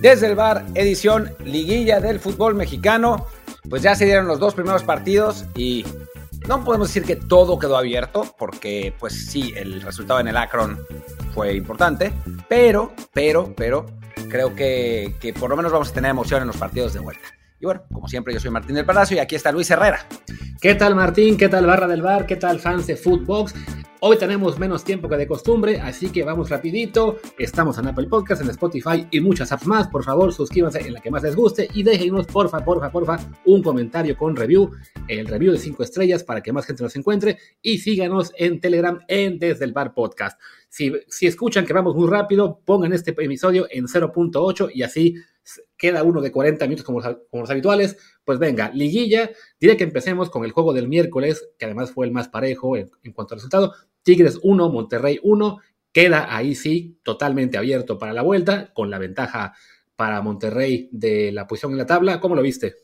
Desde 0.00 0.28
el 0.28 0.36
bar, 0.36 0.64
edición 0.74 1.32
liguilla 1.44 1.98
del 1.98 2.20
fútbol 2.20 2.54
mexicano. 2.54 3.26
Pues 3.68 3.82
ya 3.82 3.96
se 3.96 4.04
dieron 4.04 4.28
los 4.28 4.38
dos 4.38 4.54
primeros 4.54 4.84
partidos 4.84 5.44
y 5.56 5.84
no 6.46 6.64
podemos 6.64 6.88
decir 6.88 7.04
que 7.04 7.16
todo 7.16 7.58
quedó 7.58 7.76
abierto, 7.76 8.34
porque 8.38 8.94
pues 8.98 9.26
sí, 9.28 9.52
el 9.56 9.82
resultado 9.82 10.20
en 10.20 10.28
el 10.28 10.36
Akron 10.36 10.78
fue 11.34 11.54
importante, 11.54 12.12
pero, 12.48 12.92
pero, 13.12 13.52
pero, 13.56 13.86
creo 14.30 14.54
que, 14.54 15.16
que 15.20 15.34
por 15.34 15.50
lo 15.50 15.56
menos 15.56 15.72
vamos 15.72 15.90
a 15.90 15.94
tener 15.94 16.12
emoción 16.12 16.42
en 16.42 16.46
los 16.46 16.56
partidos 16.56 16.94
de 16.94 17.00
vuelta. 17.00 17.24
Y 17.60 17.66
bueno, 17.66 17.82
como 17.92 18.06
siempre, 18.08 18.32
yo 18.32 18.38
soy 18.38 18.52
Martín 18.52 18.76
del 18.76 18.86
Palacio 18.86 19.16
y 19.16 19.20
aquí 19.20 19.34
está 19.34 19.50
Luis 19.50 19.68
Herrera. 19.70 20.06
¿Qué 20.60 20.76
tal 20.76 20.94
Martín? 20.94 21.36
¿Qué 21.36 21.48
tal 21.48 21.66
Barra 21.66 21.88
del 21.88 22.02
Bar? 22.02 22.24
¿Qué 22.24 22.36
tal 22.36 22.60
fans 22.60 22.86
de 22.86 22.96
Footbox? 22.96 23.52
Hoy 24.00 24.16
tenemos 24.16 24.60
menos 24.60 24.84
tiempo 24.84 25.08
que 25.08 25.16
de 25.16 25.26
costumbre, 25.26 25.80
así 25.80 26.10
que 26.10 26.22
vamos 26.22 26.50
rapidito. 26.50 27.16
Estamos 27.36 27.78
en 27.78 27.88
Apple 27.88 28.06
Podcast, 28.06 28.40
en 28.40 28.50
Spotify 28.50 29.08
y 29.10 29.18
muchas 29.20 29.50
apps 29.50 29.66
más. 29.66 29.88
Por 29.88 30.04
favor, 30.04 30.32
suscríbanse 30.32 30.78
en 30.78 30.92
la 30.92 31.00
que 31.00 31.10
más 31.10 31.24
les 31.24 31.34
guste 31.34 31.68
y 31.74 31.82
déjenos, 31.82 32.28
porfa, 32.28 32.64
porfa, 32.64 32.92
porfa, 32.92 33.18
un 33.46 33.60
comentario 33.60 34.16
con 34.16 34.36
review, 34.36 34.70
el 35.08 35.26
review 35.26 35.50
de 35.50 35.58
5 35.58 35.82
estrellas 35.82 36.22
para 36.22 36.40
que 36.40 36.52
más 36.52 36.64
gente 36.64 36.84
nos 36.84 36.94
encuentre 36.94 37.38
y 37.60 37.78
síganos 37.78 38.30
en 38.36 38.60
Telegram 38.60 39.00
en 39.08 39.40
Desde 39.40 39.64
el 39.64 39.72
Bar 39.72 39.92
Podcast. 39.94 40.40
Si, 40.68 40.92
escuchan 41.22 41.64
que 41.64 41.72
vamos 41.72 41.94
muy 41.94 42.08
rápido, 42.08 42.60
pongan 42.64 42.92
este 42.92 43.12
episodio 43.12 43.66
en 43.70 43.86
0.8 43.86 44.70
y 44.74 44.82
así 44.82 45.14
queda 45.78 46.02
uno 46.02 46.20
de 46.20 46.30
40 46.30 46.64
minutos 46.66 46.84
como, 46.84 47.00
los 47.00 47.50
habituales. 47.50 47.96
Pues 48.24 48.38
venga, 48.38 48.70
liguilla. 48.74 49.30
Diré 49.58 49.76
que 49.76 49.84
empecemos 49.84 50.30
con 50.30 50.44
el 50.44 50.52
juego 50.52 50.72
del 50.74 50.88
miércoles, 50.88 51.48
que 51.58 51.64
además 51.64 51.90
fue 51.90 52.06
el 52.06 52.12
más 52.12 52.28
parejo 52.28 52.76
en, 52.76 52.90
cuanto 53.14 53.34
al 53.34 53.38
resultado. 53.38 53.74
Tigres 54.02 54.38
1, 54.42 54.68
Monterrey 54.68 55.18
1. 55.22 55.58
Queda 55.90 56.36
ahí 56.36 56.54
sí 56.54 57.00
totalmente 57.02 57.56
abierto 57.56 57.98
para 57.98 58.12
la 58.12 58.22
vuelta, 58.22 58.72
con 58.74 58.90
la 58.90 58.98
ventaja 58.98 59.54
para 59.96 60.20
Monterrey 60.20 60.88
de 60.92 61.32
la 61.32 61.46
posición 61.46 61.72
en 61.72 61.78
la 61.78 61.86
tabla. 61.86 62.20
¿Cómo 62.20 62.34
lo 62.36 62.42
viste? 62.42 62.74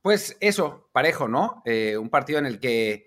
Pues 0.00 0.36
eso, 0.40 0.88
parejo, 0.92 1.28
¿no? 1.28 1.62
Eh, 1.64 1.96
un 1.98 2.08
partido 2.08 2.38
en 2.38 2.46
el 2.46 2.58
que, 2.58 3.05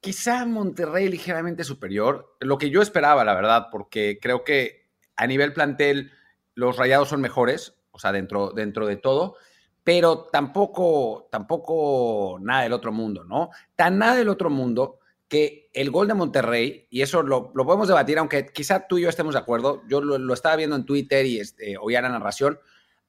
quizá 0.00 0.44
Monterrey 0.46 1.08
ligeramente 1.08 1.64
superior, 1.64 2.36
lo 2.40 2.58
que 2.58 2.70
yo 2.70 2.82
esperaba, 2.82 3.24
la 3.24 3.34
verdad, 3.34 3.68
porque 3.70 4.18
creo 4.20 4.44
que 4.44 4.86
a 5.16 5.26
nivel 5.26 5.52
plantel 5.52 6.12
los 6.54 6.76
rayados 6.76 7.08
son 7.08 7.20
mejores, 7.20 7.74
o 7.90 7.98
sea, 7.98 8.12
dentro, 8.12 8.50
dentro 8.50 8.86
de 8.86 8.96
todo, 8.96 9.36
pero 9.82 10.28
tampoco, 10.32 11.28
tampoco 11.30 12.38
nada 12.40 12.62
del 12.62 12.72
otro 12.72 12.92
mundo, 12.92 13.24
¿no? 13.24 13.50
Tan 13.74 13.98
nada 13.98 14.16
del 14.16 14.28
otro 14.28 14.50
mundo 14.50 14.98
que 15.28 15.70
el 15.72 15.90
gol 15.90 16.08
de 16.08 16.14
Monterrey, 16.14 16.86
y 16.90 17.02
eso 17.02 17.22
lo, 17.22 17.52
lo 17.54 17.66
podemos 17.66 17.88
debatir, 17.88 18.18
aunque 18.18 18.46
quizá 18.46 18.86
tú 18.86 18.98
y 18.98 19.02
yo 19.02 19.08
estemos 19.08 19.34
de 19.34 19.40
acuerdo, 19.40 19.82
yo 19.88 20.00
lo, 20.00 20.18
lo 20.18 20.34
estaba 20.34 20.56
viendo 20.56 20.76
en 20.76 20.86
Twitter 20.86 21.26
y 21.26 21.40
este, 21.40 21.76
oía 21.76 22.00
la 22.00 22.08
narración, 22.08 22.58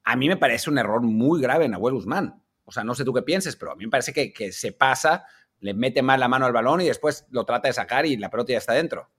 a 0.03 0.15
mí 0.15 0.27
me 0.27 0.37
parece 0.37 0.69
un 0.69 0.77
error 0.77 1.01
muy 1.01 1.41
grave 1.41 1.65
en 1.65 1.73
Abuel 1.73 1.93
Guzmán. 1.93 2.41
O 2.65 2.71
sea, 2.71 2.83
no 2.83 2.93
sé 2.93 3.03
tú 3.03 3.13
qué 3.13 3.21
pienses, 3.21 3.55
pero 3.55 3.71
a 3.71 3.75
mí 3.75 3.85
me 3.85 3.91
parece 3.91 4.13
que, 4.13 4.31
que 4.33 4.51
se 4.51 4.71
pasa, 4.71 5.25
le 5.59 5.73
mete 5.73 6.01
mal 6.01 6.19
la 6.19 6.27
mano 6.27 6.45
al 6.45 6.53
balón 6.53 6.81
y 6.81 6.85
después 6.85 7.25
lo 7.31 7.45
trata 7.45 7.67
de 7.67 7.73
sacar 7.73 8.05
y 8.05 8.17
la 8.17 8.29
pelota 8.29 8.53
ya 8.53 8.59
está 8.59 8.73
dentro. 8.73 9.09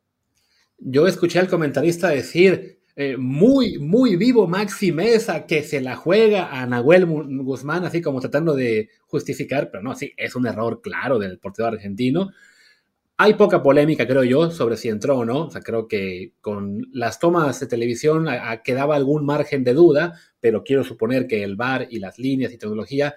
Yo 0.78 1.06
escuché 1.06 1.38
al 1.38 1.48
comentarista 1.48 2.08
decir, 2.08 2.80
eh, 2.96 3.16
muy, 3.16 3.78
muy 3.78 4.16
vivo 4.16 4.46
Maxi 4.46 4.92
Mesa 4.92 5.46
que 5.46 5.62
se 5.62 5.80
la 5.80 5.96
juega 5.96 6.50
a 6.50 6.66
Nahuel 6.66 7.06
Guzmán, 7.06 7.84
así 7.84 8.00
como 8.00 8.20
tratando 8.20 8.54
de 8.54 8.88
justificar, 9.06 9.70
pero 9.70 9.82
no, 9.82 9.94
sí, 9.94 10.12
es 10.16 10.34
un 10.36 10.46
error 10.46 10.80
claro 10.82 11.18
del 11.18 11.38
portero 11.38 11.68
argentino. 11.68 12.30
Hay 13.16 13.34
poca 13.34 13.62
polémica, 13.62 14.06
creo 14.06 14.24
yo, 14.24 14.50
sobre 14.50 14.78
si 14.78 14.88
entró 14.88 15.18
o 15.18 15.24
no. 15.26 15.46
O 15.46 15.50
sea, 15.50 15.60
creo 15.60 15.86
que 15.88 16.32
con 16.40 16.88
las 16.92 17.18
tomas 17.18 17.60
de 17.60 17.66
televisión 17.66 18.28
a, 18.28 18.50
a 18.50 18.62
quedaba 18.62 18.96
algún 18.96 19.26
margen 19.26 19.62
de 19.62 19.74
duda, 19.74 20.14
pero 20.40 20.64
quiero 20.64 20.84
suponer 20.84 21.26
que 21.26 21.42
el 21.42 21.56
VAR 21.56 21.86
y 21.90 21.98
las 21.98 22.18
líneas 22.18 22.52
y 22.52 22.58
tecnología 22.58 23.14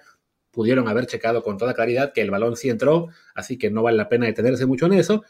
pudieron 0.54 0.88
haber 0.88 1.06
checado 1.06 1.42
con 1.42 1.58
toda 1.58 1.74
claridad 1.74 2.12
que 2.12 2.20
el 2.20 2.30
balón 2.30 2.56
sí 2.56 2.70
entró, 2.70 3.08
así 3.34 3.58
que 3.58 3.70
no 3.70 3.82
vale 3.82 3.96
la 3.96 4.08
pena 4.08 4.26
detenerse 4.26 4.66
mucho 4.66 4.86
en 4.86 4.94
eso. 4.94 5.24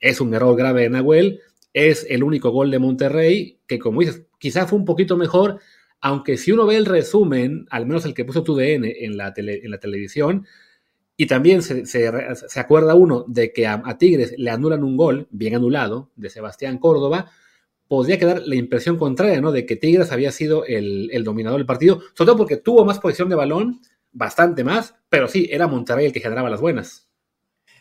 Es 0.00 0.20
un 0.20 0.32
error 0.34 0.56
grave 0.56 0.82
de 0.82 0.90
Nahuel 0.90 1.40
es 1.72 2.06
el 2.08 2.22
único 2.22 2.50
gol 2.50 2.70
de 2.70 2.78
Monterrey, 2.78 3.60
que 3.66 3.78
como 3.78 4.00
dices, 4.00 4.24
quizá 4.38 4.66
fue 4.66 4.78
un 4.78 4.84
poquito 4.84 5.16
mejor, 5.16 5.60
aunque 6.00 6.36
si 6.36 6.52
uno 6.52 6.66
ve 6.66 6.76
el 6.76 6.86
resumen, 6.86 7.66
al 7.70 7.86
menos 7.86 8.04
el 8.04 8.14
que 8.14 8.24
puso 8.24 8.42
tu 8.42 8.56
DN 8.56 9.04
en 9.04 9.16
la, 9.16 9.32
tele, 9.32 9.60
en 9.62 9.70
la 9.70 9.78
televisión, 9.78 10.46
y 11.16 11.26
también 11.26 11.60
se, 11.62 11.84
se, 11.84 12.08
acuerda 12.58 12.94
uno 12.94 13.26
de 13.28 13.52
que 13.52 13.66
a, 13.66 13.82
a, 13.84 13.98
Tigres 13.98 14.34
le 14.38 14.50
anulan 14.50 14.82
un 14.82 14.96
gol, 14.96 15.28
bien 15.30 15.54
anulado, 15.54 16.10
de 16.16 16.30
Sebastián 16.30 16.78
Córdoba, 16.78 17.30
podría 17.86 18.18
quedar 18.18 18.42
la 18.46 18.54
impresión 18.54 18.96
contraria, 18.96 19.40
¿no? 19.40 19.52
De 19.52 19.66
que 19.66 19.76
Tigres 19.76 20.12
había 20.12 20.32
sido 20.32 20.64
el, 20.64 21.10
el 21.12 21.22
dominador 21.22 21.58
del 21.58 21.66
partido, 21.66 22.00
sobre 22.14 22.26
todo 22.26 22.36
porque 22.38 22.56
tuvo 22.56 22.86
más 22.86 23.00
posición 23.00 23.28
de 23.28 23.34
balón, 23.34 23.80
bastante 24.12 24.64
más, 24.64 24.94
pero 25.08 25.28
sí, 25.28 25.48
era 25.50 25.66
Monterrey 25.66 26.06
el 26.06 26.12
que 26.12 26.20
generaba 26.20 26.50
las 26.50 26.60
buenas. 26.60 27.08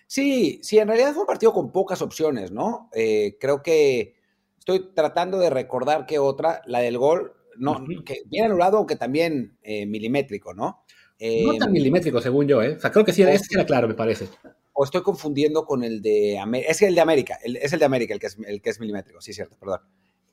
Sí, 0.08 0.60
sí, 0.64 0.80
en 0.80 0.88
realidad 0.88 1.14
fue 1.14 1.22
un 1.22 1.28
partido 1.28 1.54
con 1.54 1.72
pocas 1.72 2.02
opciones, 2.02 2.52
¿no? 2.52 2.90
Eh, 2.96 3.38
creo 3.40 3.62
que 3.62 4.16
estoy 4.58 4.92
tratando 4.94 5.38
de 5.38 5.50
recordar 5.50 6.06
que 6.06 6.18
otra, 6.18 6.62
la 6.66 6.80
del 6.80 6.98
gol, 6.98 7.34
no, 7.58 7.74
uh 7.74 7.76
-huh. 7.76 8.04
que 8.04 8.22
bien 8.26 8.46
anulado, 8.46 8.78
aunque 8.78 8.96
también 8.96 9.58
eh, 9.62 9.86
milimétrico, 9.86 10.54
¿no? 10.54 10.84
Eh, 11.20 11.44
no 11.46 11.54
tan 11.56 11.72
milimétrico, 11.72 12.22
según 12.22 12.48
yo, 12.48 12.64
¿eh? 12.64 12.76
O 12.76 12.80
sea, 12.80 12.92
creo 12.92 13.04
que 13.04 13.14
sí, 13.14 13.22
era, 13.22 13.34
este 13.34 13.56
era 13.56 13.66
claro, 13.66 13.88
me 13.88 13.94
parece. 13.94 14.28
O 14.74 14.84
estoy 14.86 15.02
confundiendo 15.04 15.66
con 15.66 15.84
el 15.84 16.02
de 16.02 16.40
América. 16.40 16.72
Es 16.72 16.82
el 16.82 16.96
de 16.96 17.02
América, 17.02 17.38
el, 17.44 17.58
es 17.58 17.74
el 17.74 17.80
de 17.80 17.86
América 17.86 18.14
el 18.14 18.20
que 18.20 18.28
es, 18.28 18.38
el 18.48 18.62
que 18.62 18.70
es 18.70 18.80
milimétrico, 18.80 19.20
sí, 19.22 19.34
cierto, 19.34 19.58
perdón. 19.60 19.82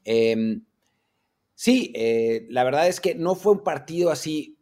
Eh, 0.05 0.61
sí, 1.55 1.93
eh, 1.97 2.47
la 2.49 2.63
verdad 2.63 2.87
es 2.87 3.01
que 3.01 3.15
no 3.15 3.35
fue 3.35 3.53
un 3.53 3.65
partido 3.65 4.11
así 4.11 4.56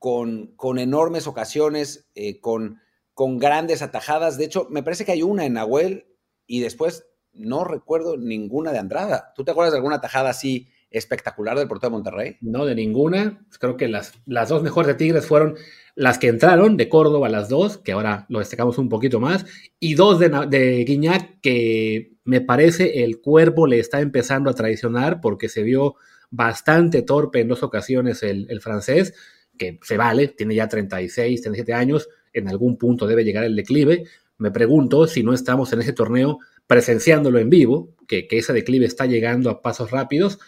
con, 0.00 0.48
con 0.56 0.80
enormes 0.80 1.28
ocasiones, 1.28 2.08
eh, 2.16 2.40
con 2.40 2.80
con 3.20 3.38
grandes 3.38 3.82
atajadas. 3.82 4.38
De 4.38 4.46
hecho, 4.46 4.66
me 4.70 4.82
parece 4.82 5.04
que 5.04 5.12
hay 5.12 5.22
una 5.22 5.44
en 5.44 5.52
Nahuel 5.52 6.06
y 6.46 6.60
después 6.60 7.04
no 7.34 7.64
recuerdo 7.64 8.16
ninguna 8.16 8.72
de 8.72 8.78
Andrada. 8.78 9.34
¿Tú 9.36 9.44
te 9.44 9.50
acuerdas 9.50 9.72
de 9.72 9.76
alguna 9.76 9.96
atajada 9.96 10.30
así 10.30 10.68
espectacular 10.90 11.58
del 11.58 11.68
portero 11.68 11.90
de 11.90 11.96
Monterrey? 11.96 12.36
No, 12.40 12.64
de 12.64 12.74
ninguna. 12.74 13.46
Creo 13.58 13.76
que 13.76 13.88
las, 13.88 14.14
las 14.24 14.48
dos 14.48 14.62
mejores 14.62 14.86
de 14.88 14.94
Tigres 14.94 15.26
fueron 15.26 15.56
las 15.94 16.18
que 16.18 16.28
entraron, 16.28 16.78
de 16.78 16.88
Córdoba 16.88 17.28
las 17.28 17.50
dos, 17.50 17.76
que 17.76 17.92
ahora 17.92 18.24
lo 18.30 18.38
destacamos 18.38 18.78
un 18.78 18.88
poquito 18.88 19.20
más, 19.20 19.44
y 19.78 19.96
dos 19.96 20.18
de, 20.18 20.30
de 20.48 20.82
Guiñac 20.84 21.42
que 21.42 22.14
me 22.24 22.40
parece 22.40 23.04
el 23.04 23.20
cuerpo 23.20 23.66
le 23.66 23.80
está 23.80 24.00
empezando 24.00 24.48
a 24.48 24.54
traicionar 24.54 25.20
porque 25.20 25.50
se 25.50 25.62
vio 25.62 25.96
bastante 26.30 27.02
torpe 27.02 27.40
en 27.40 27.48
dos 27.48 27.62
ocasiones 27.62 28.22
el 28.22 28.60
francés, 28.62 29.12
que 29.60 29.78
se 29.82 29.98
vale, 29.98 30.28
tiene 30.28 30.54
ya 30.54 30.68
36, 30.68 31.42
37 31.42 31.74
años, 31.74 32.08
en 32.32 32.48
algún 32.48 32.78
punto 32.78 33.06
debe 33.06 33.24
llegar 33.24 33.44
el 33.44 33.54
declive. 33.54 34.04
Me 34.38 34.50
pregunto 34.50 35.06
si 35.06 35.22
no 35.22 35.34
estamos 35.34 35.70
en 35.74 35.82
ese 35.82 35.92
torneo 35.92 36.38
presenciándolo 36.66 37.38
en 37.38 37.50
vivo, 37.50 37.94
que, 38.08 38.26
que, 38.26 38.38
ese 38.38 38.54
declive 38.54 38.86
está 38.86 39.04
llegando 39.04 39.50
a 39.50 39.60
pasos 39.60 39.90
rápidos. 39.90 40.38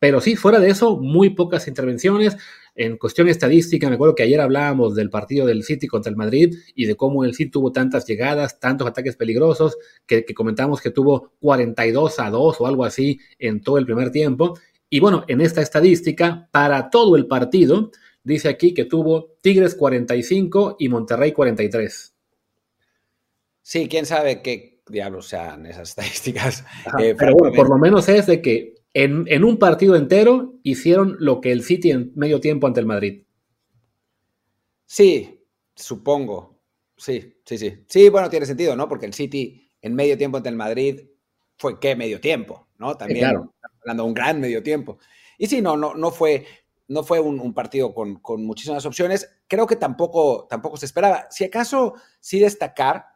Pero 0.00 0.20
sí, 0.20 0.34
fuera 0.34 0.58
de 0.58 0.68
eso, 0.70 0.96
muy 0.96 1.30
pocas 1.30 1.68
intervenciones. 1.68 2.36
En 2.74 2.96
cuestión 2.96 3.28
estadística, 3.28 3.88
me 3.88 3.94
acuerdo 3.94 4.16
que 4.16 4.24
ayer 4.24 4.40
hablábamos 4.40 4.96
del 4.96 5.10
partido 5.10 5.46
del 5.46 5.62
City 5.62 5.86
contra 5.86 6.10
el 6.10 6.16
Madrid 6.16 6.56
y 6.74 6.86
de 6.86 6.96
cómo 6.96 7.24
el 7.24 7.34
City 7.34 7.52
tuvo 7.52 7.70
tantas 7.70 8.04
llegadas, 8.04 8.58
tantos 8.58 8.88
ataques 8.88 9.14
peligrosos, 9.14 9.78
que, 10.06 10.24
que 10.24 10.34
comentamos 10.34 10.80
que 10.80 10.90
tuvo 10.90 11.30
42 11.38 12.18
a 12.18 12.30
2 12.30 12.60
o 12.60 12.66
algo 12.66 12.84
así 12.84 13.20
en 13.38 13.60
todo 13.60 13.78
el 13.78 13.86
primer 13.86 14.10
tiempo. 14.10 14.58
Y 14.90 14.98
bueno, 14.98 15.24
en 15.28 15.40
esta 15.40 15.62
estadística, 15.62 16.48
para 16.50 16.90
todo 16.90 17.14
el 17.14 17.26
partido, 17.26 17.92
dice 18.26 18.48
aquí 18.48 18.74
que 18.74 18.84
tuvo 18.84 19.36
Tigres 19.40 19.76
45 19.76 20.76
y 20.80 20.88
Monterrey 20.88 21.32
43. 21.32 22.14
Sí, 23.62 23.88
quién 23.88 24.04
sabe 24.04 24.42
qué 24.42 24.82
diablos 24.88 25.28
sean 25.28 25.64
esas 25.66 25.88
estadísticas. 25.90 26.64
Ajá, 26.84 27.02
eh, 27.02 27.14
pero 27.16 27.34
bueno, 27.34 27.54
por 27.54 27.68
lo 27.68 27.78
menos 27.78 28.08
es 28.08 28.26
de 28.26 28.42
que 28.42 28.74
en, 28.94 29.26
en, 29.28 29.44
un 29.44 29.58
partido 29.58 29.94
entero 29.94 30.54
hicieron 30.64 31.16
lo 31.20 31.40
que 31.40 31.52
el 31.52 31.62
City 31.62 31.92
en 31.92 32.12
medio 32.16 32.40
tiempo 32.40 32.66
ante 32.66 32.80
el 32.80 32.86
Madrid. 32.86 33.22
Sí, 34.86 35.44
supongo. 35.74 36.58
Sí, 36.96 37.40
sí, 37.44 37.58
sí. 37.58 37.84
Sí, 37.86 38.08
bueno, 38.08 38.28
tiene 38.28 38.46
sentido, 38.46 38.74
¿no? 38.74 38.88
Porque 38.88 39.06
el 39.06 39.14
City 39.14 39.70
en 39.82 39.94
medio 39.94 40.18
tiempo 40.18 40.38
ante 40.38 40.48
el 40.48 40.56
Madrid 40.56 41.00
fue 41.58 41.78
qué 41.78 41.94
medio 41.94 42.20
tiempo, 42.20 42.68
¿no? 42.78 42.96
También 42.96 43.18
sí, 43.18 43.24
claro. 43.24 43.54
hablando 43.82 44.02
de 44.02 44.08
un 44.08 44.14
gran 44.14 44.40
medio 44.40 44.62
tiempo. 44.62 44.98
Y 45.38 45.46
sí, 45.46 45.62
no, 45.62 45.76
no, 45.76 45.94
no 45.94 46.10
fue 46.10 46.44
no 46.88 47.02
fue 47.02 47.20
un, 47.20 47.52
partido 47.52 47.94
con, 47.94 48.16
con, 48.16 48.44
muchísimas 48.44 48.86
opciones. 48.86 49.28
Creo 49.48 49.66
que 49.66 49.76
tampoco, 49.76 50.46
tampoco 50.48 50.76
se 50.76 50.86
esperaba. 50.86 51.26
Si 51.30 51.44
acaso, 51.44 51.94
sí 52.20 52.38
destacar 52.38 53.06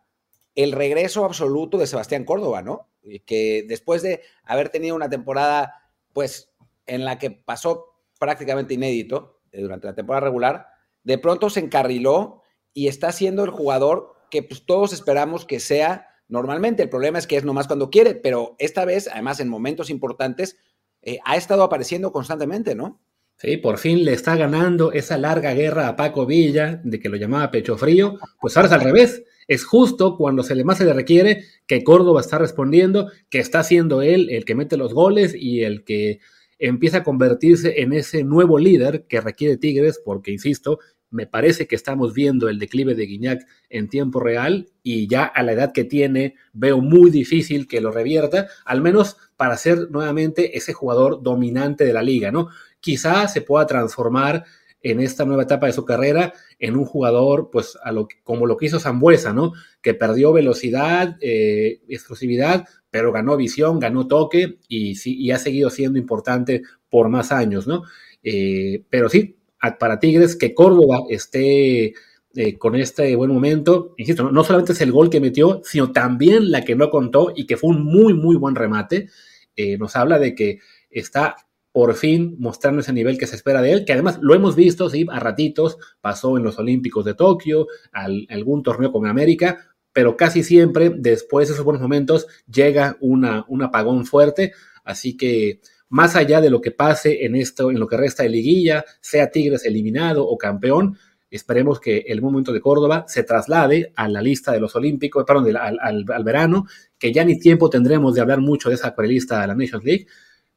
el 0.55 0.73
regreso 0.73 1.25
absoluto 1.25 1.79
de 1.79 1.87
Sebastián 1.87 2.25
Córdoba, 2.25 2.63
¿no? 2.63 2.89
Que 3.25 3.65
después 3.69 4.03
de 4.03 4.23
haber 4.45 4.69
tenido 4.69 4.97
una 4.97 5.09
temporada, 5.09 5.91
pues, 6.13 6.53
en 6.87 7.05
la 7.05 7.19
que 7.19 7.31
pasó 7.31 7.95
prácticamente 8.19 8.75
inédito 8.75 9.41
eh, 9.53 9.63
durante 9.63 9.87
la 9.87 9.95
temporada 9.95 10.27
regular, 10.27 10.67
de 11.05 11.19
pronto 11.19 11.49
se 11.49 11.61
encarriló 11.61 12.43
y 12.75 12.89
está 12.89 13.13
siendo 13.13 13.45
el 13.45 13.51
jugador 13.51 14.17
que 14.31 14.43
pues, 14.43 14.67
todos 14.67 14.93
esperamos 14.93 15.45
que 15.45 15.61
sea 15.61 16.09
normalmente. 16.29 16.83
El 16.83 16.91
problema 16.91 17.19
es 17.19 17.27
que 17.27 17.37
es 17.37 17.45
nomás 17.45 17.67
cuando 17.67 17.91
quiere, 17.91 18.15
pero 18.15 18.57
esta 18.59 18.85
vez, 18.85 19.09
además, 19.09 19.41
en 19.41 19.49
momentos 19.49 19.91
importantes, 19.91 20.59
eh, 21.03 21.19
ha 21.25 21.37
estado 21.37 21.63
apareciendo 21.63 22.13
constantemente, 22.13 22.75
¿no? 22.75 23.01
Sí, 23.41 23.57
por 23.57 23.79
fin 23.79 24.05
le 24.05 24.13
está 24.13 24.37
ganando 24.37 24.93
esa 24.93 25.17
larga 25.17 25.55
guerra 25.55 25.89
a 25.89 25.97
Paco 25.97 26.27
Villa, 26.27 26.79
de 26.85 27.01
que 27.01 27.09
lo 27.09 27.17
llamaba 27.17 27.51
pecho 27.51 27.79
frío. 27.79 28.19
Pues 28.39 28.55
ahora 28.55 28.67
es 28.67 28.75
al 28.75 28.83
revés. 28.83 29.23
Es 29.49 29.65
justo 29.65 30.19
cuando 30.19 30.43
se 30.43 30.55
le 30.55 30.63
más 30.63 30.77
se 30.77 30.85
le 30.85 30.93
requiere 30.93 31.45
que 31.67 31.83
Córdoba 31.83 32.21
está 32.21 32.37
respondiendo, 32.37 33.11
que 33.31 33.39
está 33.39 33.63
siendo 33.63 34.03
él 34.03 34.29
el 34.29 34.45
que 34.45 34.55
mete 34.55 34.77
los 34.77 34.93
goles 34.93 35.35
y 35.35 35.63
el 35.63 35.85
que 35.85 36.21
empieza 36.59 36.99
a 36.99 37.03
convertirse 37.03 37.81
en 37.81 37.95
ese 37.95 38.25
nuevo 38.25 38.59
líder 38.59 39.07
que 39.09 39.23
requiere 39.23 39.57
Tigres, 39.57 40.03
porque, 40.05 40.33
insisto, 40.33 40.79
me 41.09 41.27
parece 41.27 41.67
que 41.67 41.77
estamos 41.77 42.13
viendo 42.13 42.49
el 42.49 42.59
declive 42.59 42.95
de 42.95 43.07
Guiñac 43.07 43.47
en 43.69 43.89
tiempo 43.89 44.21
real 44.21 44.69
y 44.83 45.09
ya 45.09 45.25
a 45.25 45.43
la 45.43 45.53
edad 45.53 45.73
que 45.73 45.85
tiene 45.85 46.35
veo 46.53 46.81
muy 46.81 47.11
difícil 47.11 47.67
que 47.67 47.81
lo 47.81 47.91
revierta, 47.91 48.49
al 48.65 48.81
menos 48.81 49.17
para 49.37 49.57
ser 49.57 49.91
nuevamente 49.91 50.57
ese 50.57 50.73
jugador 50.73 51.23
dominante 51.23 51.85
de 51.85 51.93
la 51.93 52.03
liga, 52.03 52.31
¿no? 52.31 52.51
Quizá 52.81 53.29
se 53.29 53.43
pueda 53.43 53.67
transformar 53.67 54.45
en 54.83 55.01
esta 55.01 55.25
nueva 55.25 55.43
etapa 55.43 55.67
de 55.67 55.75
su 55.75 55.85
carrera 55.85 56.33
en 56.59 56.77
un 56.77 56.85
jugador, 56.87 57.51
pues, 57.53 57.77
a 57.83 57.93
lo, 57.93 58.09
como 58.25 58.47
lo 58.47 58.57
que 58.57 58.67
hizo 58.67 58.81
Zambuesa, 58.81 59.33
¿no? 59.33 59.53
Que 59.83 59.95
perdió 59.95 60.33
velocidad, 60.33 61.17
eh, 61.21 61.81
explosividad, 61.89 62.65
pero 62.91 63.13
ganó 63.13 63.37
visión, 63.37 63.79
ganó 63.79 64.07
toque 64.07 64.59
y, 64.69 64.97
y 65.05 65.31
ha 65.33 65.39
seguido 65.39 65.71
siendo 65.71 65.99
importante 65.99 66.63
por 66.89 67.09
más 67.09 67.31
años, 67.31 67.67
¿no? 67.67 67.83
Eh, 68.23 68.85
pero 68.91 69.09
sí, 69.09 69.37
para 69.79 69.99
Tigres 70.01 70.37
que 70.37 70.55
Córdoba 70.55 71.01
esté 71.09 71.95
eh, 72.35 72.59
con 72.59 72.77
este 72.77 73.15
buen 73.17 73.33
momento, 73.33 73.95
insisto, 73.97 74.31
no, 74.31 74.45
solamente 74.45 74.73
es 74.73 74.81
el 74.81 74.93
gol 74.93 75.11
que 75.11 75.21
metió, 75.21 75.61
sino 75.65 75.93
también 75.93 76.51
la 76.51 76.65
que 76.65 76.77
no 76.77 76.91
contó 76.91 77.33
y 77.35 77.47
que 77.47 77.57
fue 77.57 77.71
un 77.71 77.85
muy, 77.85 78.15
muy 78.15 78.37
buen 78.37 78.55
remate, 78.55 79.09
eh, 79.57 79.77
nos 79.79 79.97
habla 79.97 80.19
de 80.19 80.35
que 80.35 80.59
está 80.91 81.37
por 81.73 81.95
fin 81.95 82.37
mostrando 82.39 82.81
ese 82.81 82.93
nivel 82.93 83.19
que 83.19 83.27
se 83.27 83.37
espera 83.37 83.63
de 83.63 83.73
él, 83.73 83.85
que 83.85 83.93
además 83.93 84.19
lo 84.21 84.35
hemos 84.35 84.57
visto, 84.57 84.91
sí, 84.91 85.07
a 85.11 85.21
ratitos, 85.21 85.79
pasó 86.01 86.37
en 86.37 86.43
los 86.43 86.59
Olímpicos 86.59 87.05
de 87.05 87.15
Tokio, 87.15 87.67
algún 87.93 88.63
torneo 88.63 88.93
con 88.93 89.07
América, 89.07 89.71
pero 89.93 90.17
casi 90.17 90.43
siempre 90.43 90.93
después 90.95 91.49
de 91.49 91.55
esos 91.55 91.65
buenos 91.65 91.83
momentos 91.83 92.27
llega 92.51 92.97
una, 93.01 93.45
un 93.49 93.63
apagón 93.63 94.05
fuerte, 94.05 94.53
así 94.85 95.17
que 95.17 95.61
más 95.89 96.15
allá 96.17 96.41
de 96.41 96.51
lo 96.51 96.61
que 96.61 96.71
pase 96.71 97.25
en 97.25 97.35
esto, 97.35 97.71
en 97.71 97.81
lo 97.81 97.87
que 97.87 97.97
resta 97.97 98.23
de 98.23 98.29
liguilla, 98.29 98.85
sea 99.01 99.31
Tigres 99.31 99.65
eliminado 99.65 100.27
o 100.27 100.39
campeón, 100.39 100.97
esperemos 101.31 101.81
que 101.81 101.99
el 102.09 102.23
momento 102.23 102.53
de 102.53 102.61
Córdoba 102.61 103.05
se 103.09 103.23
traslade 103.25 103.93
a 103.97 104.09
la 104.09 104.23
lista 104.23 104.53
de 104.53 104.61
los 104.61 104.75
Olímpicos, 104.75 105.25
perdón, 105.25 105.55
al, 105.57 106.25
verano, 106.25 106.67
que 106.99 107.13
ya 107.13 107.25
ni 107.25 107.39
tiempo 107.39 107.71
tendremos 107.71 108.15
de 108.15 108.21
hablar 108.21 108.41
mucho 108.41 108.69
de 108.69 108.77
esa 108.77 108.95
lista 108.99 109.41
de 109.41 109.47
la 109.49 109.55
Nations 109.55 109.85
League, 109.85 110.07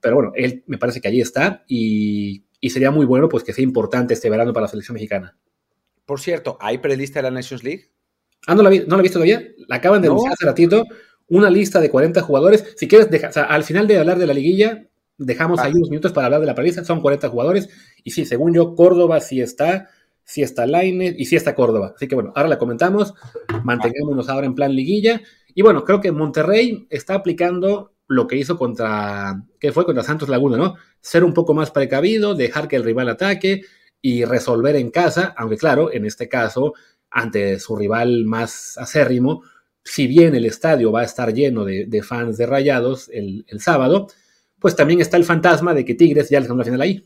pero 0.04 0.16
bueno, 0.16 0.32
él 0.36 0.64
me 0.68 0.78
parece 0.78 1.02
que 1.02 1.08
allí 1.08 1.22
está 1.22 1.64
y, 1.68 2.46
sería 2.70 2.92
muy 2.92 3.06
bueno 3.06 3.28
pues 3.28 3.44
que 3.44 3.54
sea 3.54 3.64
importante 3.64 4.14
este 4.14 4.30
verano 4.30 4.54
para 4.54 4.66
la 4.66 4.68
selección 4.68 4.94
mexicana. 4.94 5.36
Por 6.06 6.20
cierto, 6.20 6.58
¿hay 6.60 6.78
prelista 6.78 7.20
de 7.20 7.24
la 7.24 7.32
Nations 7.32 7.64
League? 7.64 7.90
Ah, 8.46 8.56
¿no 8.56 8.62
la, 8.62 8.70
no 8.70 8.96
la 8.96 8.98
he 8.98 9.02
visto 9.02 9.20
todavía? 9.20 9.42
La 9.68 9.78
acaban 9.78 10.02
de 10.02 10.10
anunciar 10.10 10.34
hace 10.34 10.46
ratito, 10.46 10.84
una 11.28 11.50
lista 11.50 11.80
de 11.80 11.90
40 11.90 12.22
jugadores. 12.22 12.74
Si 12.78 12.88
quieres, 12.88 13.10
deja, 13.10 13.30
al 13.30 13.64
final 13.64 13.88
de 13.88 13.98
hablar 13.98 14.20
de 14.20 14.28
la 14.28 14.34
liguilla, 14.34 14.88
Dejamos 15.18 15.60
ahí 15.60 15.72
unos 15.74 15.90
minutos 15.90 16.12
para 16.12 16.26
hablar 16.26 16.42
de 16.42 16.48
la 16.48 16.56
paliza. 16.56 16.84
Son 16.84 17.02
40 17.02 17.30
jugadores. 17.30 17.70
Y 18.04 18.12
sí, 18.12 18.26
según 18.26 18.54
yo, 18.54 18.76
Córdoba 18.76 19.20
sí 19.20 19.42
está, 19.42 19.90
sí 20.24 20.42
está 20.42 20.66
Laine 20.66 21.14
y 21.18 21.26
sí 21.26 21.36
está 21.36 21.54
Córdoba. 21.54 21.94
Así 21.96 22.08
que 22.08 22.16
bueno, 22.16 22.34
ahora 22.36 22.50
la 22.50 22.58
comentamos. 22.58 23.14
Mantengámonos 23.64 24.30
ahora 24.30 24.48
en 24.48 24.56
plan 24.56 24.76
liguilla. 24.76 25.22
Y 25.54 25.62
bueno, 25.62 25.84
creo 25.84 26.02
que 26.02 26.12
Monterrey 26.12 26.88
está 26.90 27.14
aplicando 27.16 27.93
lo 28.08 28.28
que 28.28 28.36
hizo 28.36 28.58
contra, 28.58 29.44
¿qué 29.60 29.72
fue? 29.72 29.86
Contra 29.86 30.04
Santos 30.04 30.30
Laguna, 30.30 30.58
¿no? 30.58 30.76
Ser 31.02 31.24
un 31.24 31.34
poco 31.34 31.54
más 31.54 31.72
precavido, 31.72 32.36
dejar 32.36 32.68
que 32.68 32.76
el 32.76 32.84
rival 32.84 33.10
ataque 33.10 33.62
y 34.02 34.26
resolver 34.26 34.76
en 34.76 34.92
casa, 34.92 35.34
aunque 35.38 35.58
claro, 35.58 35.92
en 35.92 36.06
este 36.06 36.28
caso, 36.28 36.74
ante 37.10 37.60
su 37.60 37.76
rival 37.76 38.26
más 38.26 38.78
acérrimo, 38.78 39.44
si 39.84 40.08
bien 40.08 40.36
el 40.36 40.46
estadio 40.46 40.92
va 40.92 41.02
a 41.02 41.06
estar 41.06 41.34
lleno 41.34 41.66
de, 41.66 42.04
fans 42.04 42.38
de 42.38 42.46
rayados 42.46 43.10
el, 43.10 43.46
sábado, 43.60 44.08
pues 44.60 44.76
también 44.76 45.02
está 45.02 45.18
el 45.18 45.26
fantasma 45.26 45.74
de 45.74 45.86
que 45.86 45.96
Tigres 45.96 46.30
ya 46.30 46.40
ganó 46.40 46.56
la 46.56 46.64
final 46.64 46.82
ahí. 46.82 47.06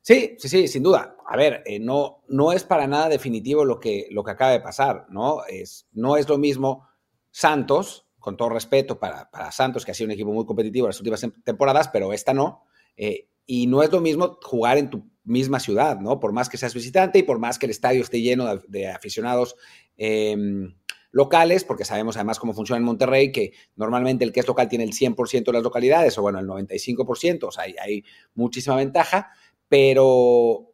Sí, 0.00 0.36
sí, 0.38 0.48
sí, 0.48 0.68
sin 0.68 0.82
duda. 0.82 1.16
A 1.26 1.36
ver, 1.36 1.62
eh, 1.64 1.78
no, 1.78 2.22
no 2.28 2.52
es 2.52 2.64
para 2.64 2.86
nada 2.86 3.08
definitivo 3.08 3.64
lo 3.64 3.80
que, 3.80 4.08
lo 4.10 4.22
que 4.22 4.32
acaba 4.32 4.50
de 4.50 4.60
pasar, 4.60 5.06
¿no? 5.08 5.44
Es, 5.48 5.86
no 5.92 6.18
es 6.18 6.28
lo 6.28 6.36
mismo 6.36 6.86
Santos, 7.30 8.03
con 8.24 8.38
todo 8.38 8.48
respeto 8.48 8.98
para, 8.98 9.28
Santos, 9.52 9.84
que 9.84 9.90
ha 9.90 9.94
sido 9.94 10.06
un 10.06 10.12
equipo 10.12 10.32
muy 10.32 10.46
competitivo 10.46 10.86
las 10.86 10.98
últimas 10.98 11.20
temporadas, 11.44 11.88
pero 11.88 12.10
esta 12.14 12.32
no. 12.32 12.64
Eh, 12.96 13.28
y 13.44 13.66
no 13.66 13.82
es 13.82 13.92
lo 13.92 14.00
mismo 14.00 14.38
jugar 14.42 14.78
en 14.78 14.88
tu 14.88 15.10
misma 15.24 15.60
ciudad, 15.60 16.00
¿no? 16.00 16.20
Por 16.20 16.32
más 16.32 16.48
que 16.48 16.56
seas 16.56 16.72
visitante 16.72 17.18
y 17.18 17.22
por 17.22 17.38
más 17.38 17.58
que 17.58 17.66
el 17.66 17.70
estadio 17.70 18.00
esté 18.00 18.22
lleno 18.22 18.46
de, 18.66 18.88
aficionados. 18.88 19.56
Em, 19.98 20.74
locales, 21.10 21.64
porque 21.64 21.84
sabemos 21.84 22.16
además 22.16 22.38
cómo 22.38 22.54
funciona 22.54 22.78
en 22.78 22.84
Monterrey, 22.84 23.30
que 23.30 23.52
normalmente 23.76 24.24
el 24.24 24.32
que 24.32 24.40
es 24.40 24.48
local 24.48 24.70
tiene 24.70 24.84
el 24.84 24.94
100% 24.94 25.44
de 25.44 25.52
las 25.52 25.62
localidades, 25.62 26.16
o 26.16 26.22
bueno, 26.22 26.38
el 26.38 26.46
95%, 26.46 27.44
o 27.44 27.50
sea, 27.50 27.64
hay, 27.64 28.04
muchísima 28.34 28.76
ventaja, 28.76 29.32
pero, 29.68 30.72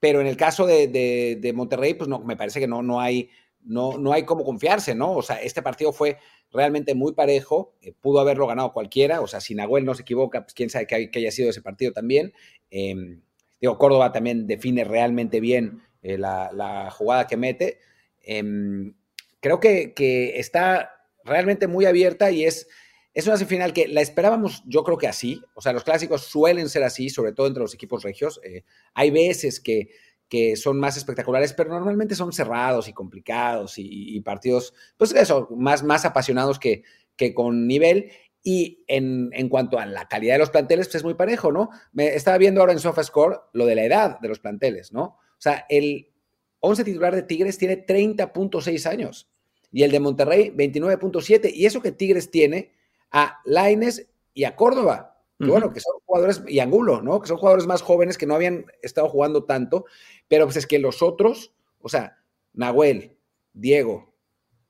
pero 0.00 0.22
en 0.22 0.26
el 0.26 0.38
caso 0.38 0.64
de, 0.64 1.52
Monterrey, 1.54 1.92
pues 1.92 2.08
no, 2.08 2.20
me 2.20 2.34
parece 2.34 2.60
que 2.60 2.66
no, 2.66 2.82
no, 2.82 2.98
hay, 2.98 3.28
no, 3.66 3.98
no 3.98 4.12
hay 4.12 4.24
cómo 4.24 4.44
confiarse, 4.44 4.94
¿no? 4.94 5.12
O 5.12 5.22
sea, 5.22 5.36
este 5.42 5.62
partido 5.62 5.92
fue 5.92 6.18
realmente 6.52 6.94
muy 6.94 7.12
parejo, 7.12 7.74
eh, 7.82 7.92
pudo 8.00 8.20
haberlo 8.20 8.46
ganado 8.46 8.72
cualquiera, 8.72 9.20
o 9.20 9.26
sea, 9.26 9.40
si 9.40 9.54
Nahuel 9.54 9.84
no 9.84 9.94
se 9.94 10.02
equivoca, 10.02 10.42
pues 10.42 10.54
quién 10.54 10.70
sabe 10.70 10.86
que, 10.86 11.10
haya 11.14 11.30
sido 11.30 11.50
ese 11.50 11.62
partido 11.62 11.92
también. 11.92 12.32
Em, 12.70 13.20
digo, 13.60 13.76
Córdoba 13.78 14.12
también 14.12 14.46
define 14.46 14.84
realmente 14.84 15.40
bien 15.40 15.82
eh, 16.02 16.16
la, 16.16 16.88
jugada 16.92 17.26
que 17.26 17.36
mete. 17.36 17.80
Em, 18.22 18.94
creo 19.40 19.60
que, 19.60 19.92
está 20.36 20.92
realmente 21.24 21.66
muy 21.66 21.84
abierta 21.86 22.30
y 22.30 22.44
es, 22.44 22.68
es 23.14 23.26
una 23.26 23.36
semifinal 23.36 23.72
que 23.72 23.88
la 23.88 24.00
esperábamos, 24.00 24.62
yo 24.66 24.84
creo 24.84 24.96
que 24.96 25.08
así. 25.08 25.42
O 25.54 25.60
sea, 25.60 25.72
los 25.72 25.82
clásicos 25.82 26.22
suelen 26.22 26.68
ser 26.68 26.84
así, 26.84 27.10
sobre 27.10 27.32
todo 27.32 27.48
entre 27.48 27.62
los 27.62 27.74
equipos 27.74 28.04
regios. 28.04 28.40
Eh, 28.44 28.62
hay 28.94 29.10
veces 29.10 29.58
que, 29.58 29.88
que 30.28 30.56
son 30.56 30.78
más 30.78 30.96
espectaculares, 30.96 31.52
pero 31.52 31.70
normalmente 31.70 32.14
son 32.14 32.32
cerrados 32.32 32.88
y 32.88 32.92
complicados 32.92 33.74
y, 33.78 34.20
partidos, 34.22 34.74
pues 34.96 35.14
eso, 35.14 35.48
más, 35.56 35.82
más 35.82 36.04
apasionados 36.04 36.58
que, 36.58 36.82
que 37.16 37.34
con 37.34 37.66
nivel. 37.66 38.10
Y 38.42 38.84
en, 38.86 39.30
en, 39.32 39.48
cuanto 39.48 39.78
a 39.78 39.86
la 39.86 40.06
calidad 40.06 40.34
de 40.34 40.38
los 40.38 40.50
planteles, 40.50 40.86
pues 40.86 40.96
es 40.96 41.04
muy 41.04 41.14
parejo, 41.14 41.50
¿no? 41.50 41.68
Me 41.92 42.14
estaba 42.14 42.38
viendo 42.38 42.60
ahora 42.60 42.72
en 42.72 42.78
SofaScore 42.78 43.38
lo 43.52 43.66
de 43.66 43.74
la 43.74 43.84
edad 43.84 44.20
de 44.20 44.28
los 44.28 44.38
planteles, 44.38 44.92
¿no? 44.92 45.02
O 45.02 45.40
sea, 45.40 45.66
el, 45.68 46.12
11 46.60 46.84
titular 46.84 47.14
de 47.14 47.22
Tigres 47.22 47.58
tiene 47.58 47.86
30.6 47.86 48.86
años 48.86 49.28
y 49.72 49.82
el 49.82 49.90
de 49.90 50.00
Monterrey 50.00 50.50
29.7. 50.50 51.52
Y 51.54 51.66
eso 51.66 51.80
que 51.80 51.92
Tigres 51.92 52.30
tiene 52.30 52.72
a 53.10 53.40
Laines 53.44 54.08
y 54.34 54.44
a 54.44 54.56
Córdoba, 54.56 55.15
bueno, 55.38 55.72
que 55.72 55.80
son 55.80 55.94
jugadores, 56.04 56.42
y 56.48 56.60
Angulo, 56.60 57.02
¿no? 57.02 57.20
Que 57.20 57.28
son 57.28 57.36
jugadores 57.36 57.66
más 57.66 57.82
jóvenes 57.82 58.16
que 58.16 58.26
no 58.26 58.34
habían 58.34 58.66
estado 58.82 59.08
jugando 59.08 59.44
tanto, 59.44 59.84
pero 60.28 60.46
pues 60.46 60.56
es 60.56 60.66
que 60.66 60.78
los 60.78 61.02
otros, 61.02 61.52
o 61.80 61.88
sea, 61.88 62.18
Nahuel, 62.54 63.16
Diego, 63.52 64.14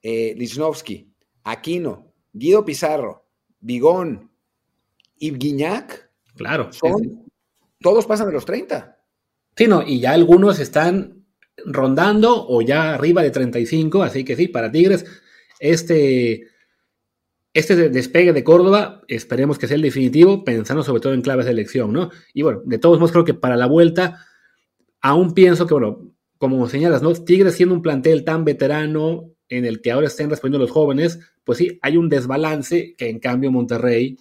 eh, 0.03 0.37
Aquino, 1.45 2.13
Guido 2.33 2.65
Pizarro, 2.65 3.25
Bigón 3.61 4.31
y 5.19 5.33
Guiñac, 5.33 6.11
claro, 6.35 6.71
todos 7.81 8.07
pasan 8.07 8.27
de 8.27 8.33
los 8.33 8.45
30. 8.45 8.99
Sí, 9.57 9.67
no, 9.69 9.83
y 9.83 10.01
ya 10.01 10.13
algunos 10.13 10.59
están 10.59 11.25
rondando 11.65 12.47
o 12.49 12.61
ya 12.61 12.95
arriba 12.95 13.23
de 13.23 13.31
35, 13.31 14.03
así 14.03 14.25
que 14.25 14.37
sí, 14.37 14.49
para 14.49 14.71
Tigres, 14.71 15.05
este, 15.61 16.49
este 17.57 17.89
despegue 17.89 18.35
de 18.35 18.45
Córdoba, 18.45 19.03
esperemos 19.09 19.59
que 19.59 19.67
sea 19.67 19.77
el 19.77 19.83
definitivo, 19.83 20.45
pensando 20.45 20.83
sobre 20.83 21.01
todo 21.01 21.15
en 21.15 21.23
claves 21.23 21.47
de 21.47 21.53
elección, 21.53 21.91
¿no? 21.91 22.11
Y 22.35 22.43
bueno, 22.43 22.61
de 22.67 22.77
todos 22.77 22.99
modos 22.99 23.13
creo 23.13 23.25
que 23.25 23.33
para 23.33 23.57
la 23.57 23.65
vuelta, 23.65 24.27
aún 25.01 25.33
pienso 25.33 25.67
que, 25.67 25.73
bueno, 25.73 26.13
como 26.37 26.69
señalas, 26.69 27.01
¿no? 27.01 27.15
Tigres 27.15 27.55
siendo 27.55 27.75
un 27.75 27.81
plantel 27.81 28.25
tan 28.25 28.45
veterano 28.45 29.31
en 29.49 29.65
el 29.65 29.81
que 29.81 29.91
ahora 29.91 30.09
estén 30.09 30.29
respondiendo 30.29 30.67
los 30.67 30.71
jóvenes, 30.71 31.19
pues 31.45 31.57
sí, 31.57 31.79
hay 31.81 31.97
un 31.97 32.11
desbalance 32.11 32.95
que 32.95 33.09
en 33.09 33.21
cambio 33.21 33.51
Monterrey 33.51 34.19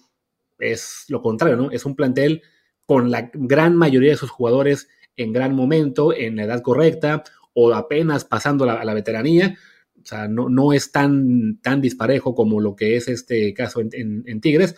es 0.58 1.04
lo 1.08 1.20
contrario, 1.20 1.58
¿no? 1.58 1.70
Es 1.70 1.84
un 1.84 1.94
plantel 1.94 2.40
con 2.86 3.10
la 3.10 3.30
gran 3.34 3.76
mayoría 3.76 4.12
de 4.12 4.16
sus 4.16 4.30
jugadores 4.30 4.88
en 5.14 5.34
gran 5.34 5.54
momento, 5.54 6.14
en 6.14 6.36
la 6.36 6.44
edad 6.44 6.62
correcta 6.62 7.22
o 7.52 7.74
apenas 7.74 8.24
pasando 8.24 8.64
a 8.64 8.82
la 8.82 8.94
veteranía. 8.94 9.58
O 10.06 10.08
sea, 10.08 10.28
no, 10.28 10.48
no, 10.48 10.72
es 10.72 10.92
tan, 10.92 11.58
tan 11.60 11.80
disparejo 11.80 12.32
como 12.32 12.60
lo 12.60 12.76
que 12.76 12.94
es 12.94 13.08
este 13.08 13.52
caso 13.52 13.80
en, 13.80 14.40
Tigres. 14.40 14.76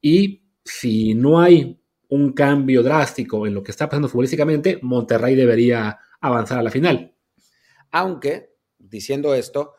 Y 0.00 0.44
si 0.64 1.14
no 1.14 1.40
hay 1.40 1.82
un 2.08 2.32
cambio 2.32 2.84
drástico 2.84 3.44
en 3.44 3.54
lo 3.54 3.64
que 3.64 3.72
está 3.72 3.88
pasando 3.88 4.08
futbolísticamente, 4.08 4.78
Monterrey 4.80 5.34
debería 5.34 5.98
avanzar 6.20 6.60
a 6.60 6.62
la 6.62 6.70
final. 6.70 7.16
Aunque, 7.90 8.54
diciendo 8.78 9.34
esto, 9.34 9.72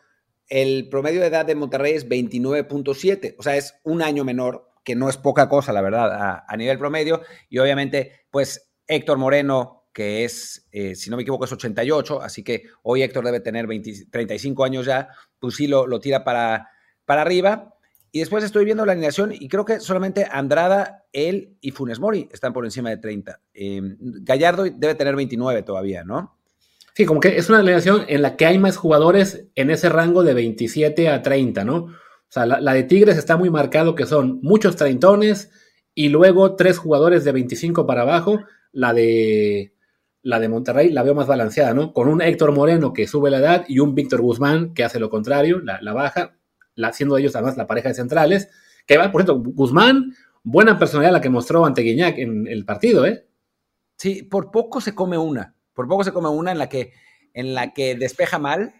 el 0.49 0.89
promedio 0.89 1.21
de 1.21 1.27
edad 1.27 1.45
de 1.45 1.55
Monterrey 1.55 1.93
es 1.93 2.09
29.7, 2.09 3.35
o 3.39 3.41
sea, 3.41 3.55
es 3.55 3.75
un 3.83 4.01
año 4.01 4.25
menor, 4.25 4.69
que 4.83 4.95
no 4.95 5.07
es 5.07 5.15
poca 5.15 5.47
cosa, 5.47 5.71
la 5.71 5.81
verdad, 5.81 6.11
a, 6.11 6.45
a 6.45 6.57
nivel 6.57 6.77
promedio. 6.77 7.21
Y 7.47 7.59
obviamente, 7.59 8.25
pues 8.29 8.73
Héctor 8.85 9.17
Moreno, 9.17 9.82
que 9.93 10.25
es, 10.25 10.67
eh, 10.71 10.95
si 10.95 11.09
no 11.09 11.15
me 11.15 11.21
equivoco, 11.21 11.45
es 11.45 11.51
88, 11.51 12.21
así 12.21 12.43
que 12.43 12.63
hoy 12.81 13.03
Héctor 13.03 13.25
debe 13.25 13.39
tener 13.39 13.67
35 13.67 14.63
años 14.65 14.85
ya, 14.85 15.09
pues 15.39 15.55
sí 15.55 15.67
lo, 15.67 15.87
lo 15.87 15.99
tira 15.99 16.23
para, 16.23 16.69
para 17.05 17.21
arriba. 17.21 17.75
Y 18.11 18.19
después 18.19 18.43
estoy 18.43 18.65
viendo 18.65 18.85
la 18.85 18.91
alineación 18.91 19.31
y 19.33 19.47
creo 19.47 19.65
que 19.65 19.79
solamente 19.79 20.27
Andrada, 20.29 21.05
él 21.13 21.57
y 21.61 21.71
Funes 21.71 21.99
Mori 21.99 22.29
están 22.31 22.53
por 22.53 22.63
encima 22.63 22.91
de 22.91 22.97
30. 22.97 23.39
Em, 23.55 23.97
Gallardo 23.99 24.65
debe 24.65 24.93
tener 24.93 25.15
29 25.15 25.63
todavía, 25.63 26.03
¿no? 26.03 26.37
Sí, 26.95 27.05
como 27.05 27.19
que 27.19 27.37
es 27.37 27.49
una 27.49 27.59
alineación 27.59 28.05
en 28.07 28.21
la 28.21 28.35
que 28.35 28.45
hay 28.45 28.59
más 28.59 28.77
jugadores 28.77 29.47
en 29.55 29.71
ese 29.71 29.89
rango 29.89 30.23
de 30.23 30.35
27 30.35 31.09
a 31.09 31.23
30, 31.23 31.65
¿no? 31.65 31.75
O 31.85 31.91
sea, 32.29 32.45
la, 32.45 32.73
de 32.73 32.83
Tigres 32.83 33.17
está 33.17 33.35
muy 33.35 33.49
marcado 33.49 33.95
que 33.95 34.05
son 34.05 34.39
muchos 34.43 34.75
treintones 34.75 35.49
y 35.95 36.09
luego 36.09 36.55
tres 36.55 36.77
jugadores 36.77 37.23
de 37.23 37.31
25 37.31 37.87
para 37.87 38.03
abajo. 38.03 38.39
La 38.71 38.93
de, 38.93 39.73
la 40.23 40.39
de 40.39 40.49
Monterrey 40.49 40.89
la 40.89 41.03
veo 41.03 41.13
más 41.13 41.27
balanceada, 41.27 41.73
¿no? 41.73 41.93
Con 41.93 42.07
un 42.07 42.21
Héctor 42.21 42.53
Moreno 42.53 42.93
que 42.93 43.07
sube 43.07 43.29
la 43.29 43.37
edad 43.37 43.65
y 43.67 43.79
un 43.79 43.93
Víctor 43.93 44.21
Guzmán 44.21 44.73
que 44.73 44.83
hace 44.83 44.99
lo 44.99 45.09
contrario, 45.09 45.59
la, 45.59 45.79
la 45.81 45.93
baja 45.93 46.37
la, 46.75 46.93
siendo 46.93 47.17
ellos 47.17 47.35
además 47.35 47.57
la 47.57 47.67
pareja 47.67 47.89
de 47.89 47.95
centrales. 47.95 48.49
Que 48.85 48.97
va, 48.97 49.11
por 49.11 49.21
cierto, 49.21 49.39
Guzmán, 49.39 50.15
buena 50.43 50.77
personalidad 50.77 51.13
la 51.13 51.21
que 51.21 51.29
mostró 51.29 51.65
ante 51.65 51.81
Guiñac 51.81 52.17
en 52.17 52.47
el 52.47 52.65
partido, 52.65 53.05
¿eh? 53.05 53.27
Sí, 53.97 54.23
por 54.23 54.51
poco 54.51 54.81
se 54.81 54.95
come 54.95 55.17
una. 55.17 55.55
Por 55.73 55.87
poco 55.87 56.03
se 56.03 56.11
come 56.11 56.29
una 56.29 56.51
en 56.51 56.57
la 56.57 56.67
que, 56.67 56.93
en 57.33 57.53
la 57.53 57.73
que 57.73 57.95
despeja 57.95 58.39
mal, 58.39 58.73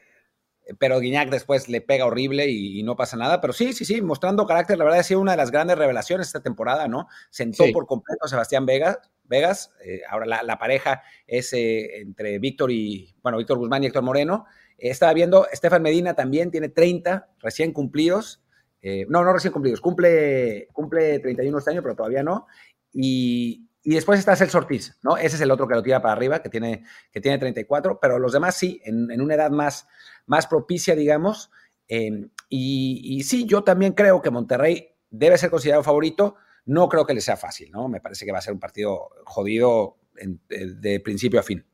pero 0.80 1.00
Guiñac 1.00 1.30
después 1.30 1.70
le 1.70 1.82
pega 1.82 2.06
horrible 2.06 2.50
y, 2.50 2.84
no 2.84 2.96
pasa 2.96 3.16
nada. 3.16 3.40
Pero 3.40 3.54
sí, 3.54 3.74
sí, 3.74 3.86
sí, 3.86 4.02
mostrando 4.02 4.46
carácter, 4.46 4.78
la 4.78 4.84
verdad 4.84 5.00
ha 5.00 5.04
sido 5.04 5.22
una 5.22 5.32
de 5.32 5.38
las 5.38 5.52
grandes 5.52 5.78
revelaciones 5.78 6.28
esta 6.28 6.42
temporada, 6.42 6.88
¿no? 6.88 7.08
Sentó 7.30 7.66
por 7.72 7.86
completo 7.86 8.26
a 8.26 8.28
Sebastián 8.28 8.66
Vegas. 8.66 9.00
Vegas, 9.26 9.72
eh, 9.84 10.02
ahora 10.10 10.26
la, 10.44 10.58
pareja 10.58 11.02
es 11.28 11.54
eh, 11.54 12.02
entre 12.02 12.40
Víctor 12.40 12.72
y, 12.72 13.16
bueno, 13.22 13.38
Víctor 13.38 13.58
Guzmán 13.58 13.84
y 13.84 13.88
Héctor 13.88 14.04
Moreno, 14.04 14.46
estaba 14.78 15.14
viendo, 15.14 15.48
Estefan 15.50 15.82
Medina 15.82 16.14
también 16.14 16.52
tiene 16.52 16.70
30 16.70 17.30
recién 17.40 17.72
cumplidos. 17.72 18.42
Eh, 18.82 19.06
no, 19.08 19.24
no 19.24 19.32
recién 19.32 19.54
cumplidos, 19.54 19.80
cumple, 19.80 20.68
cumple 20.74 21.20
31 21.20 21.58
este 21.58 21.72
año, 21.72 21.82
pero 21.82 21.96
todavía 21.96 22.22
no. 22.22 22.48
Y, 22.92 23.70
después 23.86 24.20
está 24.20 24.36
Celso 24.36 24.58
Ortiz, 24.58 24.98
¿no? 25.02 25.16
Ese 25.16 25.36
es 25.38 25.42
el 25.42 25.52
otro 25.52 25.68
que 25.68 25.76
lo 25.76 25.84
tira 25.84 26.02
para 26.02 26.14
arriba, 26.14 26.42
que 26.42 26.50
tiene, 26.50 26.84
que 27.12 27.22
tiene 27.22 27.38
34, 27.38 28.00
pero 28.02 28.20
los 28.20 28.34
demás 28.34 28.56
sí, 28.56 28.82
en, 28.84 29.22
una 29.22 29.36
edad 29.36 29.52
más, 29.52 29.88
más 30.26 30.48
propicia, 30.48 30.96
digamos. 30.96 31.50
Em, 31.88 32.30
y, 32.50 33.24
sí, 33.24 33.46
yo 33.46 33.64
también 33.64 33.94
creo 33.94 34.22
que 34.22 34.32
Monterrey 34.32 34.90
debe 35.10 35.38
ser 35.38 35.50
considerado 35.50 35.84
favorito. 35.84 36.36
No 36.66 36.88
creo 36.88 37.06
que 37.06 37.14
le 37.14 37.22
sea 37.22 37.38
fácil, 37.38 37.72
¿no? 37.72 37.88
Me 37.90 38.00
parece 38.00 38.26
que 38.26 38.32
va 38.32 38.40
a 38.40 38.42
ser 38.42 38.54
un 38.54 38.60
partido 38.60 39.10
jodido 39.26 39.98
de 40.16 41.00
principio 41.00 41.40
a 41.40 41.44
fin. 41.44 41.66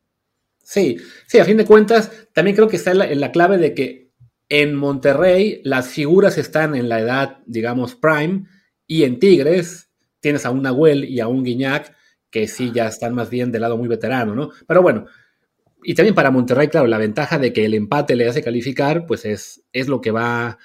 Sí, 0.70 0.98
sí, 1.26 1.40
a 1.40 1.46
fin 1.46 1.58
de 1.58 1.66
cuentas, 1.66 2.12
también 2.32 2.56
creo 2.56 2.68
que 2.68 2.76
está 2.76 2.92
en 2.92 3.20
la, 3.20 3.32
clave 3.32 3.58
de 3.58 3.74
que 3.74 4.12
en 4.50 4.76
Monterrey 4.76 5.62
las 5.64 5.90
figuras 5.90 6.38
están 6.38 6.76
en 6.76 6.90
la 6.90 7.00
edad, 7.00 7.40
digamos, 7.48 7.96
prime, 7.96 8.46
y 8.86 9.04
en 9.04 9.20
Tigres 9.20 9.90
tienes 10.20 10.46
a 10.46 10.52
un 10.52 10.62
Nahuel 10.62 11.06
y 11.06 11.22
a 11.22 11.28
un 11.28 11.44
Guiñac 11.44 11.96
que 12.30 12.48
sí 12.48 12.72
ya 12.72 12.88
están 12.88 13.16
más 13.16 13.32
bien 13.32 13.52
del 13.52 13.62
lado 13.62 13.78
muy 13.78 13.88
veterano, 13.88 14.36
¿no? 14.36 14.52
Pero 14.68 14.84
bueno, 14.84 15.08
y 15.84 15.96
también 15.96 16.14
para 16.14 16.30
Monterrey, 16.30 16.68
claro, 16.68 16.86
la 16.86 17.00
ventaja 17.00 17.40
de 17.40 17.52
que 17.52 17.66
el 17.66 17.74
empate 17.74 18.16
le 18.16 18.28
hace 18.28 18.44
calificar, 18.44 19.08
pues 19.08 19.26
es, 19.26 19.64
es 19.74 19.88
lo 19.88 20.02
que 20.02 20.12
va 20.12 20.60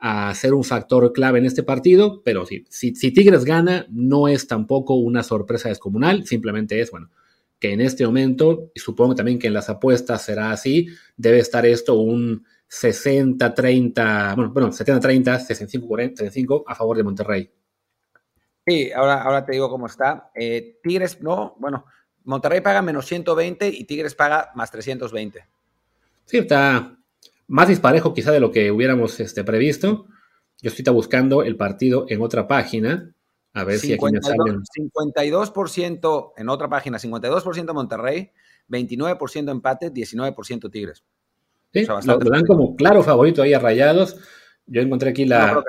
a 0.00 0.34
ser 0.34 0.54
un 0.54 0.64
factor 0.64 1.12
clave 1.12 1.38
en 1.38 1.44
este 1.44 1.62
partido, 1.62 2.22
pero 2.24 2.46
si, 2.46 2.64
si 2.68 3.12
Tigres 3.12 3.44
gana, 3.44 3.86
no 3.90 4.28
es 4.28 4.46
tampoco 4.46 4.94
una 4.94 5.22
sorpresa 5.22 5.68
descomunal, 5.68 6.26
simplemente 6.26 6.80
es, 6.80 6.90
bueno, 6.90 7.10
que 7.58 7.72
en 7.72 7.82
este 7.82 8.06
momento, 8.06 8.70
y 8.74 8.80
supongo 8.80 9.14
también 9.14 9.38
que 9.38 9.48
en 9.48 9.52
las 9.52 9.68
apuestas 9.68 10.22
será 10.22 10.50
así, 10.52 10.88
debe 11.16 11.38
estar 11.38 11.66
esto 11.66 11.94
un 11.94 12.46
60-30, 12.70 14.36
bueno, 14.36 14.52
bueno 14.52 14.68
70-30, 14.68 15.46
65-35 15.46 16.64
a 16.66 16.74
favor 16.74 16.96
de 16.96 17.02
Monterrey. 17.02 17.50
Sí, 18.66 18.90
ahora, 18.92 19.22
ahora 19.22 19.44
te 19.44 19.52
digo 19.52 19.68
cómo 19.68 19.86
está. 19.86 20.30
Eh, 20.34 20.78
Tigres, 20.82 21.20
no, 21.20 21.56
bueno, 21.58 21.84
Monterrey 22.24 22.62
paga 22.62 22.80
menos 22.80 23.04
120 23.06 23.68
y 23.68 23.84
Tigres 23.84 24.14
paga 24.14 24.50
más 24.54 24.70
320. 24.70 25.44
Sí, 26.24 26.38
está 26.38 26.99
más 27.50 27.66
disparejo 27.68 28.14
quizá 28.14 28.30
de 28.30 28.40
lo 28.40 28.52
que 28.52 28.70
hubiéramos 28.70 29.18
este, 29.18 29.42
previsto. 29.42 30.06
Yo 30.62 30.70
estoy 30.70 30.94
buscando 30.94 31.42
el 31.42 31.56
partido 31.56 32.06
en 32.08 32.22
otra 32.22 32.46
página 32.46 33.12
a 33.52 33.64
ver 33.64 33.78
si 33.78 33.92
aquí 33.92 34.04
me 34.04 34.22
salen. 34.22 34.62
52% 34.96 36.32
en 36.36 36.48
otra 36.48 36.68
página, 36.68 36.98
52% 36.98 37.74
Monterrey, 37.74 38.30
29% 38.68 39.50
empate, 39.50 39.92
19% 39.92 40.70
Tigres. 40.70 41.02
Sí, 41.72 41.84
lo, 41.84 42.18
dan 42.18 42.46
como 42.46 42.76
claro 42.76 43.02
favorito 43.02 43.42
ahí 43.42 43.52
a 43.52 43.58
Rayados. 43.58 44.16
Yo 44.66 44.80
encontré 44.80 45.10
aquí 45.10 45.24
la, 45.24 45.64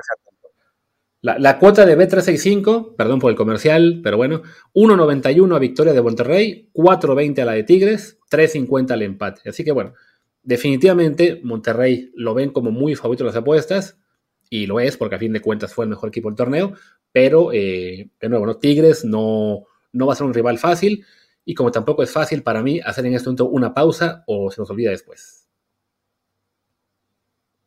la, 1.20 1.38
la, 1.38 1.58
cuota 1.58 1.84
de 1.84 1.98
B365, 1.98 2.94
perdón 2.94 3.18
por 3.18 3.30
el 3.30 3.36
comercial, 3.36 4.00
pero 4.04 4.16
bueno, 4.16 4.42
1.91 4.74 5.56
a 5.56 5.58
victoria 5.58 5.92
de 5.92 6.02
Monterrey, 6.02 6.70
4.20 6.72 7.40
a 7.40 7.44
la 7.44 7.52
de 7.52 7.64
Tigres, 7.64 8.20
3.50 8.30 8.92
al 8.92 9.02
empate. 9.02 9.48
Así 9.48 9.64
que 9.64 9.72
bueno, 9.72 9.94
definitivamente 10.42 11.40
Monterrey 11.42 12.10
lo 12.14 12.34
ven 12.34 12.50
como 12.50 12.70
muy 12.70 12.94
favorito 12.94 13.24
en 13.24 13.28
las 13.28 13.36
apuestas, 13.36 13.98
y 14.52 14.66
lo 14.66 14.80
es 14.80 14.98
porque 14.98 15.14
a 15.14 15.18
fin 15.18 15.32
de 15.32 15.40
cuentas 15.40 15.72
fue 15.72 15.86
el 15.86 15.88
mejor 15.88 16.10
equipo 16.10 16.28
del 16.28 16.36
torneo, 16.36 16.74
pero 17.10 17.52
eh, 17.54 18.10
de 18.20 18.28
nuevo, 18.28 18.44
¿no? 18.44 18.58
Tigres 18.58 19.02
no, 19.02 19.64
no 19.92 20.06
va 20.06 20.12
a 20.12 20.16
ser 20.16 20.26
un 20.26 20.34
rival 20.34 20.58
fácil 20.58 21.06
y 21.44 21.54
como 21.54 21.70
tampoco 21.70 22.02
es 22.02 22.10
fácil 22.10 22.42
para 22.42 22.62
mí 22.62 22.78
hacer 22.84 23.06
en 23.06 23.14
este 23.14 23.28
momento 23.28 23.46
una 23.46 23.72
pausa 23.72 24.24
o 24.26 24.50
se 24.50 24.60
nos 24.60 24.68
olvida 24.68 24.90
después. 24.90 25.48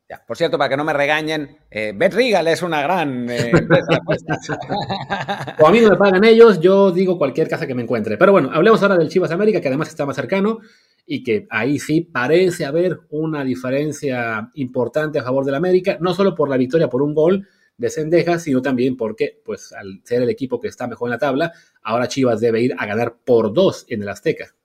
Ya, 0.08 0.24
por 0.24 0.38
cierto, 0.38 0.60
para 0.60 0.70
que 0.70 0.77
no 0.77 0.84
me 0.84 0.94
regañen, 0.94 1.58
eh, 1.72 1.91
Bet 1.96 2.13
Regal 2.13 2.48
es 2.48 2.62
una 2.62 2.84
gran 2.84 3.27
eh, 3.27 3.50
empresa 3.51 3.88
o 5.60 5.67
a 5.67 5.72
mí 5.72 5.79
no 5.79 5.89
me 5.89 5.98
pagan 5.98 6.24
ellos, 6.24 6.60
yo 6.60 6.91
digo 6.91 7.17
cualquier 7.17 7.50
casa 7.50 7.65
que 7.65 7.74
me 7.74 7.82
encuentre. 7.82 8.15
Pero 8.15 8.32
bueno, 8.32 8.51
hablemos 8.53 8.84
ahora 8.84 8.98
del 8.98 9.10
Chivas 9.10 9.32
América, 9.32 9.60
que 9.60 9.67
además 9.70 9.89
está 9.89 10.05
más 10.05 10.15
cercano 10.15 10.60
y 11.06 11.24
que 11.24 11.48
ahí 11.50 11.80
sí 11.80 12.02
parece 12.02 12.66
haber 12.66 13.02
una 13.10 13.44
diferencia 13.44 14.50
importante 14.56 15.20
a 15.20 15.24
favor 15.24 15.46
del 15.46 15.56
América, 15.56 15.98
no 16.02 16.14
solo 16.14 16.34
por 16.34 16.50
la 16.50 16.58
victoria 16.58 16.90
por 16.90 17.02
un 17.02 17.14
gol, 17.14 17.48
de 17.78 17.90
Cendejas, 17.90 18.44
sino 18.44 18.62
también 18.62 18.96
porque, 18.96 19.42
pues, 19.44 19.74
al 19.74 20.02
ser 20.04 20.22
el 20.22 20.30
equipo 20.30 20.60
que 20.60 20.68
está 20.68 20.88
mejor 20.88 21.10
en 21.10 21.12
la 21.12 21.18
tabla, 21.18 21.54
ahora 21.84 22.08
Chivas 22.08 22.40
debe 22.40 22.62
ir 22.62 22.76
a 22.78 22.86
ganar 22.86 23.18
por 23.24 23.54
dos 23.54 23.86
en 23.90 24.02
el 24.02 24.10
Azteca. 24.10 24.56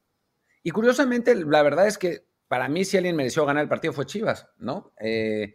Y 0.63 0.71
curiosamente, 0.71 1.35
la 1.35 1.63
verdad 1.63 1.87
es 1.87 1.99
que 1.99 2.25
para 2.49 2.69
mí, 2.69 2.85
si 2.85 2.97
alguien 2.97 3.17
mereció 3.17 3.47
ganar 3.47 3.63
el 3.63 3.69
partido 3.69 3.93
fue 3.93 4.07
Chivas, 4.07 4.49
¿no? 4.59 4.93
Eh, 5.01 5.55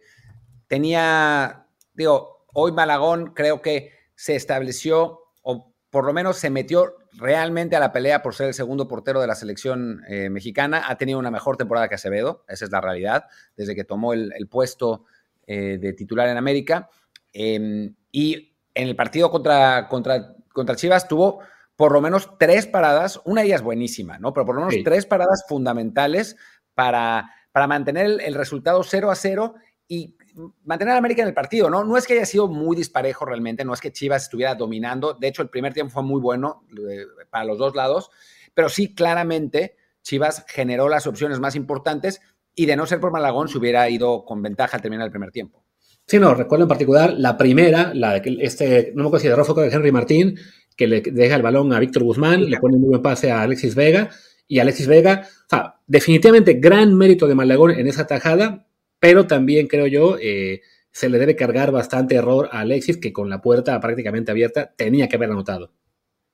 tenía, 0.66 1.66
digo, 1.94 2.46
hoy 2.52 2.72
Malagón 2.72 3.32
creo 3.34 3.62
que 3.62 3.92
se 4.14 4.34
estableció, 4.34 5.20
o 5.42 5.74
por 5.90 6.04
lo 6.04 6.12
menos 6.12 6.38
se 6.38 6.50
metió 6.50 6.96
realmente 7.16 7.76
a 7.76 7.80
la 7.80 7.92
pelea 7.92 8.22
por 8.22 8.34
ser 8.34 8.48
el 8.48 8.54
segundo 8.54 8.88
portero 8.88 9.20
de 9.20 9.26
la 9.26 9.34
selección 9.34 10.02
eh, 10.08 10.28
mexicana. 10.28 10.84
Ha 10.86 10.96
tenido 10.96 11.18
una 11.18 11.30
mejor 11.30 11.56
temporada 11.56 11.88
que 11.88 11.94
Acevedo, 11.94 12.44
esa 12.48 12.64
es 12.64 12.70
la 12.70 12.80
realidad, 12.80 13.24
desde 13.56 13.74
que 13.74 13.84
tomó 13.84 14.12
el, 14.12 14.32
puesto 14.50 15.04
eh, 15.46 15.78
de 15.80 15.92
titular 15.92 16.28
en 16.28 16.36
América. 16.36 16.88
Em, 17.32 17.94
y 18.12 18.54
en 18.74 18.88
el 18.88 18.96
partido 18.96 19.30
contra, 19.30 19.88
contra, 19.88 20.34
contra 20.52 20.76
Chivas 20.76 21.08
tuvo 21.08 21.40
por 21.76 21.92
lo 21.92 22.00
menos 22.00 22.38
tres 22.38 22.66
paradas, 22.66 23.20
una 23.24 23.42
de 23.42 23.48
ellas 23.48 23.62
buenísima, 23.62 24.18
¿no? 24.18 24.32
Pero 24.32 24.46
por 24.46 24.54
lo 24.54 24.62
menos 24.62 24.82
tres 24.82 25.04
paradas 25.04 25.44
fundamentales 25.46 26.36
para, 26.74 27.30
para 27.52 27.66
mantener 27.66 28.20
el, 28.22 28.34
resultado 28.34 28.82
0 28.82 29.10
a 29.10 29.14
0 29.14 29.54
y 29.86 30.15
mantener 30.64 30.94
a 30.94 30.98
América 30.98 31.22
en 31.22 31.28
el 31.28 31.34
partido, 31.34 31.70
¿no? 31.70 31.84
No 31.84 31.96
es 31.96 32.06
que 32.06 32.14
haya 32.14 32.26
sido 32.26 32.48
muy 32.48 32.76
disparejo 32.76 33.24
realmente, 33.24 33.64
no 33.64 33.72
es 33.72 33.80
que 33.80 33.92
Chivas 33.92 34.24
estuviera 34.24 34.54
dominando, 34.54 35.14
de 35.14 35.28
hecho 35.28 35.42
el 35.42 35.48
primer 35.48 35.72
tiempo 35.72 35.92
fue 35.92 36.02
muy 36.02 36.20
bueno 36.20 36.64
eh, 36.76 37.04
para 37.30 37.44
los 37.44 37.58
dos 37.58 37.74
lados, 37.74 38.10
pero 38.54 38.68
sí 38.68 38.94
claramente 38.94 39.76
Chivas 40.02 40.44
generó 40.48 40.88
las 40.88 41.06
opciones 41.06 41.40
más 41.40 41.56
importantes 41.56 42.20
y 42.54 42.66
de 42.66 42.76
no 42.76 42.86
ser 42.86 43.00
por 43.00 43.12
Malagón 43.12 43.48
se 43.48 43.58
hubiera 43.58 43.88
ido 43.88 44.24
con 44.24 44.42
ventaja 44.42 44.76
al 44.76 44.82
terminar 44.82 45.06
el 45.06 45.12
primer 45.12 45.30
tiempo. 45.30 45.64
Sí, 46.06 46.18
no, 46.18 46.34
recuerdo 46.34 46.64
en 46.64 46.68
particular 46.68 47.12
la 47.14 47.36
primera, 47.36 47.92
la 47.92 48.12
de 48.12 48.38
este, 48.40 48.92
no 48.94 49.02
me 49.02 49.08
acuerdo 49.08 49.54
si 49.54 49.60
de 49.60 49.74
Henry 49.74 49.90
Martín, 49.90 50.38
que 50.76 50.86
le 50.86 51.00
deja 51.00 51.34
el 51.34 51.42
balón 51.42 51.72
a 51.72 51.80
Víctor 51.80 52.04
Guzmán, 52.04 52.48
le 52.48 52.58
pone 52.58 52.76
un 52.76 52.82
buen 52.82 53.02
pase 53.02 53.32
a 53.32 53.42
Alexis 53.42 53.74
Vega, 53.74 54.10
y 54.46 54.60
Alexis 54.60 54.86
Vega, 54.86 55.22
o 55.24 55.48
sea, 55.50 55.80
definitivamente 55.86 56.54
gran 56.54 56.94
mérito 56.96 57.26
de 57.26 57.34
Malagón 57.34 57.72
en 57.72 57.88
esa 57.88 58.06
tajada, 58.06 58.65
pero 58.98 59.26
también 59.26 59.66
creo 59.66 59.86
yo, 59.86 60.16
eh, 60.20 60.62
se 60.90 61.08
le 61.08 61.18
debe 61.18 61.36
cargar 61.36 61.72
bastante 61.72 62.14
error 62.14 62.48
a 62.52 62.60
Alexis, 62.60 62.96
que 62.96 63.12
con 63.12 63.28
la 63.28 63.40
puerta 63.40 63.78
prácticamente 63.80 64.30
abierta 64.30 64.74
tenía 64.76 65.08
que 65.08 65.16
haber 65.16 65.30
anotado. 65.30 65.72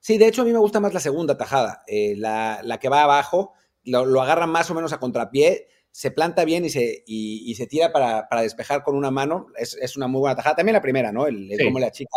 Sí, 0.00 0.19
de 0.19 0.26
hecho 0.26 0.42
a 0.42 0.45
mí 0.45 0.52
me 0.52 0.59
gusta 0.59 0.81
más 0.81 0.95
la 0.95 1.00
segunda 1.00 1.37
tajada, 1.37 1.83
eh, 1.87 2.14
la, 2.16 2.78
que 2.81 2.88
va 2.88 3.04
abajo, 3.04 3.52
lo, 3.85 4.04
lo 4.04 4.21
agarra 4.21 4.47
más 4.47 4.71
o 4.71 4.75
menos 4.75 4.92
a 4.92 4.99
contrapié, 4.99 5.69
se 5.92 6.11
planta 6.11 6.45
bien 6.45 6.64
y 6.64 6.71
se, 6.71 7.04
y, 7.07 7.54
se 7.54 7.66
tira 7.66 7.92
para, 7.92 8.26
despejar 8.40 8.83
con 8.83 8.97
una 8.97 9.11
mano. 9.11 9.49
Es, 9.57 9.97
una 9.97 10.09
muy 10.09 10.21
buena 10.21 10.35
tajada. 10.35 10.57
También 10.57 10.73
la 10.73 10.81
primera, 10.81 11.12
¿no? 11.12 11.26
El, 11.26 11.50
cómo 11.62 11.78
le 11.78 11.87
achica 11.87 12.11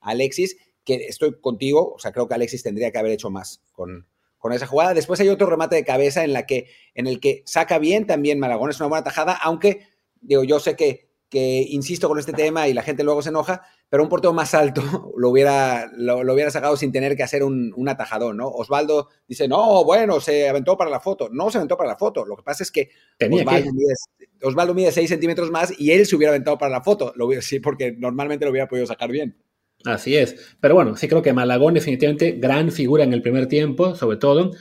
a 0.00 0.10
Alexis, 0.10 0.56
que 0.84 1.06
estoy 1.06 1.40
contigo. 1.40 1.94
O 1.94 1.98
sea, 1.98 2.12
creo 2.12 2.28
que 2.28 2.34
Alexis 2.34 2.62
tendría 2.62 2.92
que 2.92 2.98
haber 2.98 3.12
hecho 3.12 3.30
más 3.30 3.62
con, 3.72 4.06
con 4.44 4.52
esa 4.52 4.66
jugada. 4.66 4.92
Después 4.92 5.18
hay 5.20 5.30
otro 5.30 5.48
remate 5.48 5.74
de 5.74 5.86
cabeza 5.86 6.22
en, 6.22 6.34
la 6.34 6.44
que, 6.44 6.66
en 6.94 7.06
el 7.06 7.18
que 7.18 7.42
saca 7.46 7.78
bien 7.78 8.06
también 8.06 8.38
Malagón, 8.38 8.68
es 8.68 8.78
una 8.78 8.90
buena 8.90 9.02
tajada, 9.02 9.32
aunque 9.32 9.86
digo, 10.20 10.44
yo 10.44 10.60
sé 10.60 10.76
que 10.76 11.08
que 11.30 11.66
insisto 11.68 12.06
con 12.06 12.18
este 12.18 12.32
tema 12.32 12.68
y 12.68 12.74
la 12.74 12.82
gente 12.82 13.02
luego 13.02 13.20
se 13.20 13.30
enoja, 13.30 13.62
pero 13.88 14.02
un 14.02 14.08
portero 14.08 14.32
más 14.34 14.54
alto 14.54 14.82
lo 15.16 15.30
hubiera, 15.30 15.90
lo, 15.96 16.20
hubiera 16.20 16.50
sacado 16.50 16.76
sin 16.76 16.92
tener 16.92 17.16
que 17.16 17.24
hacer 17.24 17.42
un, 17.42 17.72
un, 17.74 17.88
atajadón, 17.88 18.36
¿no? 18.36 18.48
Osvaldo 18.48 19.08
dice, 19.26 19.48
no, 19.48 19.82
bueno, 19.82 20.20
se 20.20 20.48
aventó 20.48 20.76
para 20.76 20.90
la 20.90 21.00
foto. 21.00 21.30
No 21.32 21.50
se 21.50 21.58
aventó 21.58 21.76
para 21.76 21.88
la 21.88 21.96
foto. 21.96 22.24
Lo 22.24 22.36
que 22.36 22.42
pasa 22.44 22.62
es 22.62 22.70
que 22.70 22.90
Osvaldo, 23.18 23.72
Mide, 23.72 23.94
Osvaldo, 24.42 24.74
Mide, 24.74 24.92
6 24.92 25.08
centímetros 25.08 25.50
más 25.50 25.72
y 25.76 25.90
él 25.90 26.06
se 26.06 26.14
hubiera 26.14 26.30
aventado 26.30 26.58
para 26.58 26.70
la 26.70 26.82
foto. 26.82 27.12
Lo, 27.16 27.28
sí, 27.40 27.58
porque 27.58 27.92
normalmente 27.98 28.44
lo 28.44 28.52
hubiera 28.52 28.68
podido 28.68 28.86
sacar 28.86 29.10
bien. 29.10 29.36
Así 29.84 30.16
es. 30.16 30.56
Pero 30.60 30.74
bueno, 30.74 30.96
sí 30.96 31.08
creo 31.08 31.22
que 31.22 31.32
Malagón 31.32 31.74
definitivamente 31.74 32.32
gran 32.32 32.70
figura 32.70 33.04
en 33.04 33.12
el 33.12 33.22
primer 33.22 33.46
tiempo, 33.46 33.94
sobre 33.94 34.16
todo. 34.16 34.52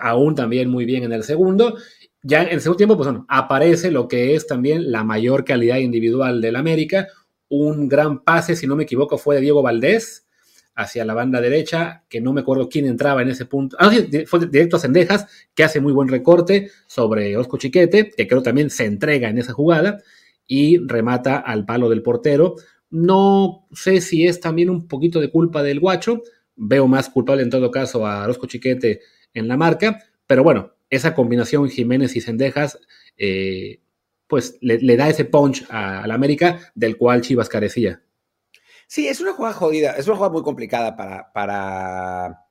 Aún 0.00 0.34
también 0.34 0.68
muy 0.68 0.84
bien 0.84 1.04
en 1.04 1.12
el 1.12 1.22
segundo 1.22 1.76
ya 2.24 2.42
en 2.42 2.48
el 2.54 2.60
segundo 2.62 2.78
tiempo, 2.78 2.96
pues 2.96 3.06
bueno, 3.06 3.26
aparece 3.28 3.90
lo 3.90 4.08
que 4.08 4.34
es 4.34 4.46
también 4.46 4.90
la 4.90 5.04
mayor 5.04 5.44
calidad 5.44 5.76
individual 5.76 6.40
del 6.40 6.56
América. 6.56 7.06
Un 7.48 7.86
gran 7.86 8.24
pase, 8.24 8.56
si 8.56 8.66
no 8.66 8.76
me 8.76 8.84
equivoco, 8.84 9.18
fue 9.18 9.36
de 9.36 9.42
Diego 9.42 9.62
Valdés 9.62 10.26
hacia 10.74 11.04
la 11.04 11.12
banda 11.12 11.42
derecha, 11.42 12.02
que 12.08 12.22
no 12.22 12.32
me 12.32 12.40
acuerdo 12.40 12.68
quién 12.70 12.86
entraba 12.86 13.20
en 13.20 13.28
ese 13.28 13.44
punto. 13.44 13.76
Ah, 13.78 13.92
sí, 13.92 14.24
fue 14.24 14.46
directo 14.46 14.78
a 14.78 14.80
Cendejas, 14.80 15.26
que 15.54 15.64
hace 15.64 15.80
muy 15.80 15.92
buen 15.92 16.08
recorte 16.08 16.70
sobre 16.86 17.36
Osco 17.36 17.58
Chiquete, 17.58 18.10
que 18.10 18.26
creo 18.26 18.42
también 18.42 18.70
se 18.70 18.86
entrega 18.86 19.28
en 19.28 19.36
esa 19.36 19.52
jugada 19.52 20.02
y 20.46 20.78
remata 20.78 21.36
al 21.36 21.66
palo 21.66 21.90
del 21.90 22.02
portero. 22.02 22.56
No 22.94 23.66
sé 23.72 24.00
si 24.00 24.24
es 24.24 24.38
también 24.38 24.70
un 24.70 24.86
poquito 24.86 25.20
de 25.20 25.28
culpa 25.28 25.64
del 25.64 25.80
guacho. 25.80 26.22
Veo 26.54 26.86
más 26.86 27.08
culpable 27.08 27.42
en 27.42 27.50
todo 27.50 27.72
caso 27.72 28.06
a 28.06 28.28
Osco 28.28 28.46
Chiquete 28.46 29.00
en 29.32 29.48
la 29.48 29.56
marca, 29.56 29.98
pero 30.28 30.44
bueno, 30.44 30.74
esa 30.90 31.12
combinación 31.12 31.68
Jiménez 31.68 32.14
y 32.14 32.20
Cendejas, 32.20 32.78
eh, 33.16 33.80
pues 34.28 34.58
le, 34.60 34.96
da 34.96 35.08
ese 35.08 35.24
punch 35.24 35.66
al 35.70 36.08
América 36.12 36.72
del 36.76 36.96
cual 36.96 37.20
Chivas 37.20 37.48
carecía. 37.48 38.00
Sí, 38.86 39.08
es 39.08 39.20
una 39.20 39.32
jugada 39.32 39.54
jodida, 39.54 39.96
es 39.96 40.06
una 40.06 40.14
jugada 40.14 40.32
muy 40.32 40.44
complicada 40.44 40.94
para, 40.94 41.32
para, 41.32 42.46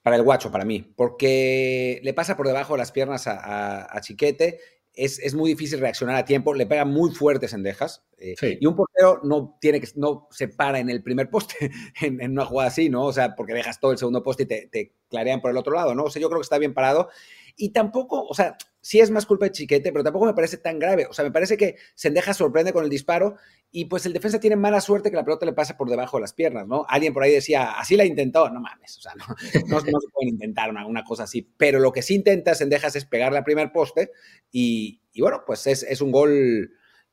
para 0.00 0.16
el 0.16 0.22
guacho, 0.22 0.50
para 0.50 0.64
mí, 0.64 0.94
porque 0.96 2.00
le 2.02 2.14
pasa 2.14 2.38
por 2.38 2.46
debajo 2.46 2.72
de 2.72 2.78
las 2.78 2.90
piernas 2.90 3.26
a, 3.26 4.00
Chiquete, 4.00 4.60
es, 4.98 5.34
muy 5.34 5.50
difícil 5.50 5.78
reaccionar 5.78 6.16
a 6.16 6.24
tiempo, 6.24 6.54
le 6.54 6.66
pega 6.66 6.84
muy 6.84 7.10
fuerte 7.10 7.46
Cendejas, 7.46 8.04
eh, 8.18 8.58
y 8.60 8.66
un 8.66 8.74
portero 8.74 9.20
no, 9.22 9.56
tiene 9.60 9.80
que, 9.80 9.88
no 9.94 10.26
se 10.30 10.48
para 10.48 10.80
en 10.80 10.90
el 10.90 11.02
primer 11.02 11.30
poste 11.30 11.70
en, 12.00 12.32
una 12.32 12.44
jugada 12.44 12.68
así, 12.68 12.88
¿no? 12.90 13.04
O 13.04 13.12
sea, 13.12 13.36
porque 13.36 13.54
dejas 13.54 13.78
todo 13.78 13.92
el 13.92 13.98
segundo 13.98 14.22
poste 14.22 14.42
y 14.42 14.46
te, 14.46 14.68
te 14.70 14.92
clarean 15.08 15.40
por 15.40 15.50
el 15.52 15.56
otro 15.56 15.72
lado, 15.72 15.94
¿no? 15.94 16.04
O 16.04 16.10
sea, 16.10 16.20
yo 16.20 16.28
creo 16.28 16.40
que 16.40 16.44
está 16.44 16.58
bien 16.58 16.74
parado 16.74 17.08
y 17.56 17.70
tampoco, 17.70 18.24
o 18.24 18.34
sea, 18.34 18.56
sí 18.88 19.00
es 19.00 19.10
más 19.10 19.26
culpa 19.26 19.44
de 19.44 19.52
Chiquete, 19.52 19.92
pero 19.92 20.02
tampoco 20.02 20.24
me 20.24 20.32
parece 20.32 20.56
tan 20.56 20.78
grave. 20.78 21.04
O 21.04 21.12
sea, 21.12 21.22
me 21.22 21.30
parece 21.30 21.58
que 21.58 21.76
Sendeja 21.94 22.32
sorprende 22.32 22.72
con 22.72 22.84
el 22.84 22.88
disparo 22.88 23.36
y 23.70 23.84
pues 23.84 24.06
el 24.06 24.14
defensa 24.14 24.40
tiene 24.40 24.56
mala 24.56 24.80
suerte 24.80 25.10
que 25.10 25.16
la 25.16 25.26
pelota 25.26 25.44
le 25.44 25.52
pase 25.52 25.74
por 25.74 25.90
debajo 25.90 26.16
de 26.16 26.22
las 26.22 26.32
piernas, 26.32 26.66
¿no? 26.66 26.86
Alguien 26.88 27.12
por 27.12 27.22
ahí 27.22 27.30
decía, 27.30 27.72
así 27.72 27.98
la 27.98 28.06
intentó. 28.06 28.48
No 28.48 28.62
mames, 28.62 28.96
o 28.96 29.02
sea, 29.02 29.12
no, 29.14 29.26
no, 29.66 29.80
se 29.80 29.92
pueden 30.10 30.30
intentar 30.30 30.70
una, 30.70 31.04
cosa 31.04 31.24
así. 31.24 31.42
Pero 31.58 31.80
lo 31.80 31.92
que 31.92 32.00
sí 32.00 32.14
intenta 32.14 32.54
Sendejas 32.54 32.96
es 32.96 33.04
pegarle 33.04 33.36
al 33.36 33.44
primer 33.44 33.72
poste 33.72 34.10
y, 34.50 35.02
bueno, 35.20 35.42
pues 35.46 35.66
es, 35.66 36.00
un 36.00 36.10
gol 36.10 36.70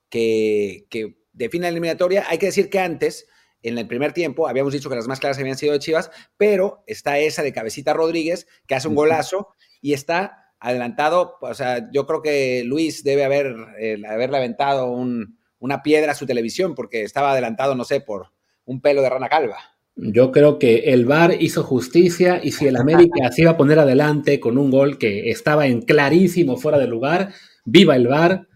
que, 0.08 0.88
que 0.90 1.18
define 1.34 1.64
la 1.64 1.70
eliminatoria. 1.72 2.24
Hay 2.30 2.38
que 2.38 2.46
decir 2.46 2.70
que 2.70 2.80
antes 2.80 3.28
en 3.64 3.78
el 3.78 3.86
primer 3.86 4.14
tiempo 4.14 4.48
habíamos 4.48 4.72
dicho 4.72 4.90
que 4.90 4.96
las 4.96 5.10
más 5.10 5.20
claras 5.20 5.40
habían 5.40 5.58
sido 5.58 5.74
de 5.74 5.80
Chivas, 5.80 6.10
pero 6.38 6.86
está 6.88 7.20
esa 7.20 7.44
de 7.44 7.52
Cabecita 7.52 7.92
Rodríguez, 7.92 8.48
que 8.66 8.76
hace 8.76 8.88
un 8.88 8.96
golazo 8.96 9.50
y 9.82 9.92
está 9.92 10.45
adelantado. 10.66 11.38
O 11.42 11.54
sea, 11.54 11.90
yo 11.92 12.06
creo 12.06 12.22
que 12.22 12.64
Luis 12.66 13.04
debe 13.04 13.24
haber, 13.24 13.56
eh, 13.80 14.02
haberle 14.10 14.38
aventado 14.38 14.88
una 14.88 15.84
piedra 15.84 16.12
a 16.12 16.16
su 16.16 16.26
televisión 16.26 16.76
porque 16.76 17.04
estaba 17.04 17.32
adelantado, 17.32 17.76
no 17.76 17.84
sé, 17.84 18.02
por 18.02 18.32
un 18.66 18.82
pelo 18.82 19.02
de 19.02 19.10
rana 19.10 19.30
calva. 19.30 19.58
Yo 19.96 20.32
creo 20.32 20.60
que 20.60 20.94
el 20.94 21.06
VAR 21.06 21.38
hizo 21.40 21.64
justicia 21.64 22.42
y 22.44 22.52
si 22.52 22.68
el 22.68 22.76
América 22.76 23.32
se 23.32 23.44
iba 23.44 23.52
a 23.52 23.58
poner 23.58 23.80
adelante 23.80 24.42
con 24.42 24.58
un 24.58 24.70
gol 24.70 24.98
que 24.98 25.30
estaba 25.30 25.68
en 25.68 25.84
clarísimo 25.84 26.58
fuera 26.58 26.78
de 26.78 26.88
lugar, 26.88 27.30
viva 27.64 27.96
el 27.96 28.08
VAR. 28.08 28.48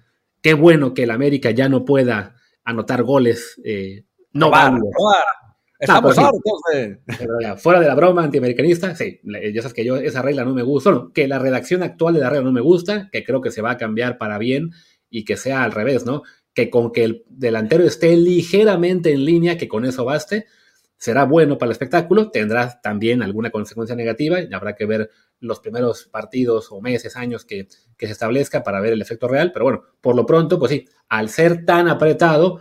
Qué 0.42 0.54
bueno 0.54 0.94
que 0.94 1.04
el 1.04 1.12
América 1.12 1.52
ya 1.52 1.70
no 1.70 1.86
pueda 1.86 2.36
anotar 2.66 3.04
goles 3.04 3.60
eh, 3.64 4.04
no 4.34 4.50
válidos. 4.50 4.90
Estamos 5.80 6.14
Fuera 7.58 7.80
de 7.80 7.88
la 7.88 7.96
broma 7.96 8.24
antiamericanista, 8.24 8.94
sí, 8.96 9.22
ya 9.24 9.62
sabes 9.62 9.74
que 9.74 9.86
yo 9.86 9.96
esa 9.96 10.22
regla 10.22 10.44
no 10.44 10.54
me 10.54 10.62
gusta, 10.62 11.08
que 11.14 11.28
la 11.28 11.40
redacción 11.40 11.84
actual 11.84 12.16
de 12.16 12.20
la 12.20 12.30
regla 12.30 12.46
no 12.46 12.52
me 12.52 12.60
gusta, 12.60 13.10
que 13.12 13.24
creo 13.24 13.40
que 13.40 13.50
se 13.50 13.62
va 13.62 13.72
a 13.72 13.78
cambiar 13.78 14.18
para 14.18 14.38
bien 14.38 14.72
y 15.10 15.24
que 15.24 15.38
sea 15.38 15.64
al 15.64 15.72
revés, 15.72 16.06
¿no? 16.06 16.24
Que 16.54 16.70
con 16.70 16.92
que 16.92 17.06
el 17.06 17.24
delantero 17.30 17.86
esté 17.86 18.18
ligeramente 18.18 19.14
en 19.14 19.24
línea, 19.24 19.58
que 19.58 19.70
con 19.70 19.86
eso 19.86 20.04
baste, 20.04 20.48
será 20.98 21.24
bueno 21.24 21.58
para 21.58 21.70
el 21.70 21.72
espectáculo, 21.72 22.30
tendrá 22.30 22.82
también 22.82 23.24
alguna 23.24 23.50
consecuencia 23.50 23.96
negativa 23.96 24.42
y 24.42 24.54
habrá 24.54 24.76
que 24.76 24.86
ver 24.86 25.10
los 25.40 25.62
primeros 25.62 26.10
partidos 26.12 26.74
o 26.74 26.82
meses, 26.82 27.16
años 27.16 27.46
que, 27.46 27.70
que 27.98 28.06
se 28.06 28.12
establezca 28.12 28.64
para 28.64 28.82
ver 28.82 28.92
el 28.92 29.02
efecto 29.02 29.30
real, 29.30 29.54
pero 29.54 29.64
bueno, 29.64 29.84
por 30.02 30.14
lo 30.18 30.26
pronto, 30.26 30.60
pues 30.60 30.72
sí, 30.72 30.86
al 31.08 31.30
ser 31.30 31.64
tan 31.64 31.88
apretado, 31.88 32.60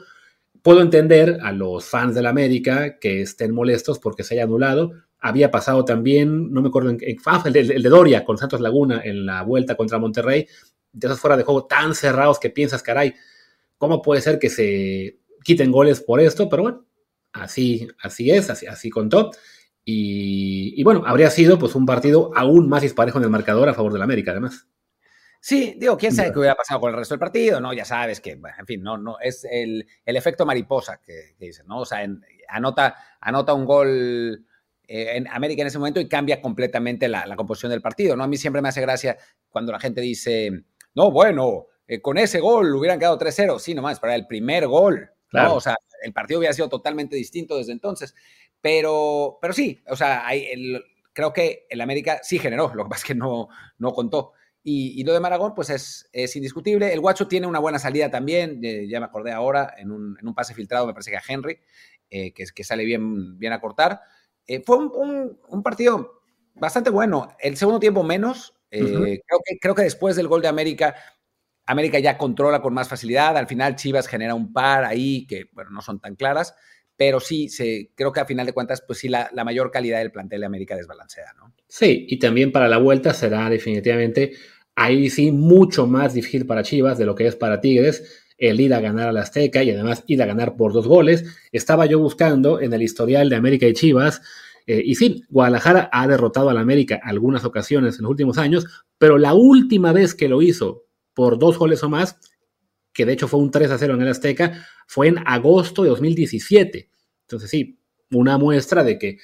Puedo 0.69 0.83
entender 0.83 1.39
a 1.41 1.51
los 1.51 1.87
fans 1.87 2.15
de 2.15 2.21
la 2.21 2.29
América 2.29 2.99
que 2.99 3.23
estén 3.23 3.55
molestos 3.55 3.99
porque 3.99 4.23
se 4.23 4.35
haya 4.35 4.45
anulado. 4.45 4.93
Había 5.19 5.51
pasado 5.51 5.83
también, 5.87 6.53
no 6.53 6.61
me 6.61 6.69
acuerdo, 6.69 6.91
en, 6.91 6.99
ah, 7.25 7.43
el, 7.47 7.83
de, 7.83 7.89
Doria 7.89 8.23
con 8.23 8.37
Santos 8.37 8.61
Laguna 8.61 9.01
en 9.03 9.25
la 9.25 9.41
vuelta 9.45 9.79
contra 9.79 9.99
Monterrey, 9.99 10.47
de 10.93 11.07
esos 11.07 11.21
fuera 11.21 11.39
de 11.39 11.45
juego 11.45 11.65
tan 11.65 11.95
cerrados 11.95 12.39
que 12.39 12.51
piensas, 12.51 12.83
caray, 12.83 13.15
¿cómo 13.79 14.03
puede 14.03 14.21
ser 14.21 14.39
que 14.39 14.51
se 14.51 15.21
quiten 15.43 15.73
goles 15.73 16.03
por 16.03 16.21
esto? 16.21 16.51
Pero 16.51 16.63
bueno, 16.65 16.87
así, 17.33 17.89
así 18.03 18.31
es, 18.31 18.51
así, 18.51 18.67
así 18.67 18.91
contó. 18.91 19.31
Y, 19.87 20.79
y, 20.79 20.85
bueno, 20.85 21.03
habría 21.07 21.31
sido 21.31 21.59
pues 21.59 21.75
un 21.77 21.87
partido 21.87 22.31
aún 22.37 22.69
más 22.69 22.83
disparejo 22.83 23.17
en 23.17 23.25
el 23.25 23.31
marcador 23.31 23.71
a 23.71 23.75
favor 23.75 23.95
del 23.95 24.03
América, 24.03 24.33
además. 24.33 24.69
Sí, 25.49 25.77
digo, 25.79 25.97
quién 25.97 26.13
sabe 26.13 26.31
qué 26.31 26.41
hubiera 26.41 26.55
pasado 26.55 26.79
con 26.79 26.91
el 26.91 26.97
resto 26.99 27.15
del 27.15 27.21
partido, 27.21 27.59
¿no? 27.59 27.73
Ya 27.73 27.87
sabes 27.87 28.21
que, 28.21 28.33
en 28.33 28.67
fin, 28.67 28.83
no, 28.83 28.99
no, 28.99 29.19
es 29.19 29.47
el, 29.51 29.89
efecto 30.05 30.45
mariposa 30.45 31.01
que, 31.01 31.37
dicen, 31.39 31.67
¿no? 31.67 31.79
O 31.79 31.87
sea, 31.87 32.07
anota, 32.49 32.97
anota 33.19 33.55
un 33.55 33.65
gol 33.65 34.45
eh, 34.87 35.17
en 35.17 35.27
América 35.27 35.63
en 35.63 35.69
ese 35.69 35.79
momento 35.79 36.01
y 36.01 36.07
cambia 36.07 36.43
completamente 36.43 37.09
la, 37.09 37.35
composición 37.35 37.71
del 37.71 37.81
partido, 37.81 38.15
¿no? 38.15 38.25
A 38.25 38.27
mí 38.27 38.37
siempre 38.37 38.61
me 38.61 38.69
hace 38.69 38.83
gracia 38.83 39.17
cuando 39.49 39.73
la 39.73 39.81
gente 39.81 40.03
dice, 40.03 40.51
no, 40.95 41.11
bueno, 41.11 41.69
eh, 41.87 42.03
con 42.03 42.19
ese 42.19 42.41
gol 42.41 42.75
hubieran 42.75 42.99
quedado 42.99 43.19
3-0, 43.19 43.59
sí, 43.59 43.73
nomás, 43.73 44.01
para 44.01 44.17
el 44.17 44.27
primer 44.27 44.67
gol, 44.67 45.09
¿no? 45.33 45.55
O 45.55 45.61
sea, 45.63 45.77
el 46.03 46.13
partido 46.13 46.41
hubiera 46.41 46.53
sido 46.53 46.69
totalmente 46.69 47.17
distinto 47.17 47.57
desde 47.57 47.73
entonces, 47.73 48.15
pero, 48.61 49.39
pero 49.41 49.55
sí, 49.55 49.83
o 49.89 49.97
sea, 49.97 50.27
hay 50.27 50.47
creo 51.15 51.33
que 51.33 51.67
el 51.71 51.81
América 51.81 52.21
sí 52.23 52.39
generó, 52.39 52.71
lo 52.75 52.85
que 52.85 52.91
pasa 52.91 53.01
es 53.01 53.07
que 53.07 53.15
no, 53.15 53.49
no 53.79 53.93
contó. 53.93 54.35
Y, 54.71 55.03
lo 55.03 55.15
de 55.15 55.21
Maragón, 55.21 55.55
pues 55.55 55.71
es, 55.71 56.37
indiscutible. 56.37 56.93
El 56.93 57.01
Guacho 57.01 57.27
tiene 57.27 57.47
una 57.47 57.59
buena 57.59 57.79
salida 57.79 58.11
también, 58.11 58.61
eh, 58.63 58.87
ya 58.87 59.01
me 59.01 59.07
acordé 59.07 59.33
ahora, 59.33 59.73
en 59.79 59.91
un, 59.91 60.35
pase 60.35 60.53
filtrado, 60.53 60.87
me 60.87 60.93
parece 60.93 61.11
que 61.11 61.17
a 61.17 61.23
Henry, 61.27 61.59
eh, 62.11 62.35
que, 62.35 62.45
que 62.55 62.65
sale 62.65 62.85
bien, 62.85 63.39
bien 63.39 63.55
a 63.55 63.63
cortar. 63.63 64.03
Eh, 64.47 64.63
fue 64.63 64.77
un, 64.77 65.63
partido 65.63 66.21
bastante 66.55 66.91
bueno. 66.91 67.35
El 67.41 67.57
segundo 67.57 67.81
tiempo 67.81 68.03
menos. 68.03 68.55
creo, 68.69 69.41
que, 69.43 69.59
creo 69.59 69.75
que 69.75 69.83
después 69.85 70.17
del 70.17 70.29
gol 70.29 70.43
de 70.43 70.49
América, 70.49 70.95
América 71.65 71.99
ya 71.99 72.19
controla 72.19 72.61
con 72.61 72.75
más 72.75 72.91
facilidad. 72.91 73.39
Al 73.39 73.47
final 73.47 73.75
Chivas 73.75 74.07
genera 74.07 74.35
un 74.35 74.53
par 74.53 74.85
ahí 74.85 75.27
que, 75.27 75.47
bueno, 75.53 75.71
no 75.71 75.81
son 75.81 75.99
tan 75.99 76.15
claras 76.15 76.55
pero 76.99 77.21
sí, 77.21 77.49
se, 77.49 77.93
creo 77.95 78.11
que 78.11 78.19
a 78.19 78.25
final 78.25 78.45
de 78.45 78.53
cuentas, 78.53 78.83
pues 78.85 78.99
sí, 78.99 79.09
la, 79.09 79.31
la, 79.33 79.45
mayor 79.45 79.71
calidad 79.71 80.01
del 80.01 80.11
plantel 80.11 80.41
de 80.41 80.47
América 80.47 80.75
desbalancea, 80.75 81.33
¿no? 81.37 81.55
Sí, 81.69 82.07
y 82.09 82.19
también 82.19 82.51
para 82.51 82.67
la 82.67 82.79
vuelta 82.79 83.15
será 83.15 83.49
definitivamente 83.49 84.33
ahí 84.79 85.11
sí 85.11 85.33
mucho 85.33 85.89
más 85.89 86.15
difícil 86.15 86.47
para 86.47 86.63
Chivas 86.63 86.99
de 86.99 87.05
lo 87.05 87.17
que 87.17 87.27
es 87.27 87.35
para 87.35 87.61
Tigres 87.61 88.25
el 88.39 88.61
ir 88.61 88.73
a 88.73 88.81
ganar 88.81 89.09
a 89.09 89.13
la 89.13 89.23
Azteca 89.23 89.65
y 89.65 89.73
además 89.73 90.05
ir 90.07 90.23
a 90.23 90.27
ganar 90.27 90.55
por 90.55 90.73
dos 90.73 90.87
goles. 90.87 91.25
Estaba 91.51 91.87
yo 91.87 91.99
buscando 91.99 92.61
en 92.61 92.73
el 92.73 92.83
historial 92.83 93.29
de 93.29 93.35
América 93.35 93.67
y 93.67 93.73
Chivas, 93.73 94.23
eh, 94.69 94.81
y 94.85 94.95
sí, 94.95 95.25
Guadalajara 95.31 95.91
ha 95.93 96.07
derrotado 96.07 96.49
a 96.49 96.55
la 96.55 96.61
América 96.61 97.01
algunas 97.03 97.45
ocasiones 97.45 97.99
en 97.99 98.05
los 98.05 98.11
últimos 98.11 98.39
años, 98.39 98.67
pero 98.99 99.19
la 99.19 99.35
última 99.35 99.93
vez 99.93 100.15
que 100.15 100.29
lo 100.29 100.43
hizo 100.43 100.85
por 101.13 101.41
dos 101.41 101.59
goles 101.59 101.83
o 101.83 101.89
más, 101.89 102.17
que 102.93 103.05
de 103.05 103.15
hecho 103.15 103.27
fue 103.27 103.41
un 103.41 103.51
3 103.51 103.73
a 103.73 103.79
0 103.79 103.95
en 103.95 104.03
el 104.03 104.09
Azteca, 104.09 104.65
fue 104.87 105.09
en 105.09 105.19
agosto 105.27 105.83
de 105.83 105.89
2017. 105.89 106.89
Entonces 107.23 107.51
sí, 107.51 107.81
una 108.13 108.39
muestra 108.39 108.85
de 108.85 108.97
que 108.97 109.19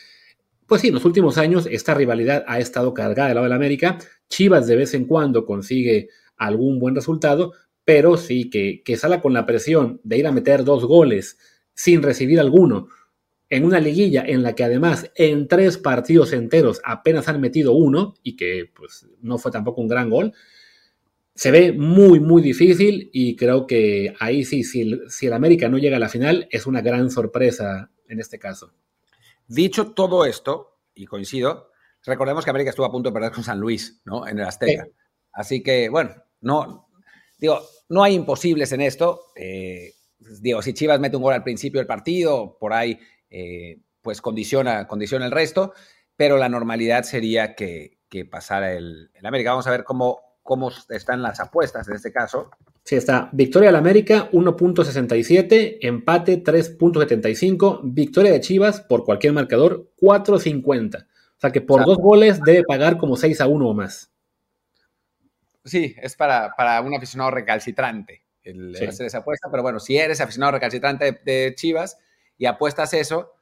pues 0.66 0.80
sí, 0.80 0.88
en 0.88 0.94
los 0.94 1.04
últimos 1.04 1.36
años 1.38 1.68
esta 1.70 1.94
rivalidad 1.94 2.44
ha 2.46 2.58
estado 2.58 2.94
cargada 2.94 3.28
del 3.28 3.34
lado 3.36 3.44
de 3.44 3.50
la 3.50 3.56
América. 3.56 3.98
Chivas 4.28 4.66
de 4.66 4.76
vez 4.76 4.94
en 4.94 5.06
cuando 5.06 5.44
consigue 5.44 6.08
algún 6.37 6.78
buen 6.78 6.94
resultado, 6.94 7.52
pero 7.84 8.16
sí 8.16 8.50
que, 8.50 8.82
que 8.82 8.96
sala 8.96 9.20
con 9.20 9.32
la 9.32 9.46
presión 9.46 10.00
de 10.04 10.18
ir 10.18 10.26
a 10.26 10.32
meter 10.32 10.64
dos 10.64 10.84
goles 10.84 11.38
sin 11.74 12.02
recibir 12.02 12.40
alguno 12.40 12.88
en 13.50 13.64
una 13.64 13.78
liguilla 13.78 14.24
en 14.26 14.42
la 14.42 14.54
que 14.54 14.64
además 14.64 15.10
en 15.14 15.48
tres 15.48 15.78
partidos 15.78 16.32
enteros 16.32 16.80
apenas 16.84 17.28
han 17.28 17.40
metido 17.40 17.72
uno 17.72 18.14
y 18.22 18.37
que 18.37 18.70
pues 18.74 19.06
no 19.20 19.38
fue 19.38 19.52
tampoco 19.52 19.80
un 19.80 19.88
gran 19.88 20.10
gol, 20.10 20.32
se 21.34 21.50
ve 21.50 21.72
muy, 21.72 22.20
muy 22.20 22.42
difícil 22.42 23.10
y 23.12 23.37
creo 23.37 23.66
que 23.66 24.14
ahí 24.20 24.44
sí, 24.44 24.64
si, 24.64 24.98
si 25.08 25.26
el 25.26 25.32
América 25.32 25.68
no 25.68 25.78
llega 25.78 25.96
a 25.96 26.00
la 26.00 26.08
final, 26.08 26.48
es 26.50 26.66
una 26.66 26.80
gran 26.80 27.10
sorpresa 27.10 27.90
en 28.08 28.20
este 28.20 28.38
caso. 28.38 28.72
Dicho 29.46 29.92
todo 29.92 30.24
esto, 30.24 30.78
y 30.94 31.06
coincido, 31.06 31.70
recordemos 32.04 32.44
que 32.44 32.50
América 32.50 32.70
estuvo 32.70 32.86
a 32.86 32.92
punto 32.92 33.10
de 33.10 33.14
perder 33.14 33.32
con 33.32 33.44
San 33.44 33.58
Luis, 33.58 34.00
¿no? 34.04 34.26
En 34.26 34.38
el 34.38 34.44
Azteca. 34.44 34.86
Así 35.32 35.62
que, 35.62 35.88
bueno, 35.88 36.14
no, 36.40 36.88
digo, 37.38 37.60
no 37.88 38.02
hay 38.02 38.14
imposibles 38.14 38.72
en 38.72 38.80
esto. 38.80 39.32
Eh, 39.34 39.94
digo, 40.40 40.62
si 40.62 40.74
Chivas 40.74 41.00
mete 41.00 41.16
un 41.16 41.22
gol 41.22 41.34
al 41.34 41.42
principio 41.42 41.80
del 41.80 41.86
partido, 41.86 42.56
por 42.58 42.72
ahí, 42.72 42.98
eh, 43.30 43.80
pues 44.00 44.20
condiciona, 44.20 44.86
condiciona 44.86 45.26
el 45.26 45.32
resto, 45.32 45.72
pero 46.16 46.36
la 46.36 46.48
normalidad 46.48 47.04
sería 47.04 47.54
que, 47.54 47.98
que 48.08 48.24
pasara 48.24 48.72
el, 48.72 49.10
el 49.14 49.26
América. 49.26 49.50
Vamos 49.50 49.66
a 49.66 49.70
ver 49.70 49.84
cómo, 49.84 50.20
cómo 50.42 50.70
están 50.90 51.22
las 51.22 51.40
apuestas 51.40 51.88
en 51.88 51.96
este 51.96 52.12
caso. 52.12 52.50
Sí, 52.84 52.96
está. 52.96 53.30
Victoria 53.32 53.70
del 53.70 53.76
América 53.76 54.30
1.67, 54.30 55.78
empate 55.80 56.44
3.75, 56.44 57.80
victoria 57.82 58.30
de 58.30 58.40
Chivas 58.40 58.82
por 58.82 59.04
cualquier 59.04 59.32
marcador 59.32 59.90
4.50. 60.00 61.06
Sea 61.44 61.52
que 61.52 61.61
por 61.61 61.85
dos 61.85 61.98
goles 61.98 62.40
debe 62.40 62.62
pagar 62.64 62.96
como 62.96 63.16
6 63.16 63.40
a 63.40 63.46
1 63.46 63.68
o 63.68 63.74
más. 63.74 64.11
Sí, 65.64 65.94
es 66.00 66.16
para, 66.16 66.54
para 66.57 66.80
un 66.80 66.94
aficionado 66.94 67.30
recalcitrante 67.30 68.24
el, 68.42 68.76
sí. 68.76 68.85
hacer 68.85 69.07
esa 69.07 69.18
apuesta, 69.18 69.48
pero 69.50 69.62
bueno, 69.62 69.80
si 69.80 69.96
eres 69.96 70.20
aficionado 70.20 70.52
recalcitrante 70.52 71.04
de, 71.04 71.20
de, 71.24 71.54
Chivas 71.54 71.98
y 72.37 72.46
apuestas 72.46 72.92
eso, 72.94 73.33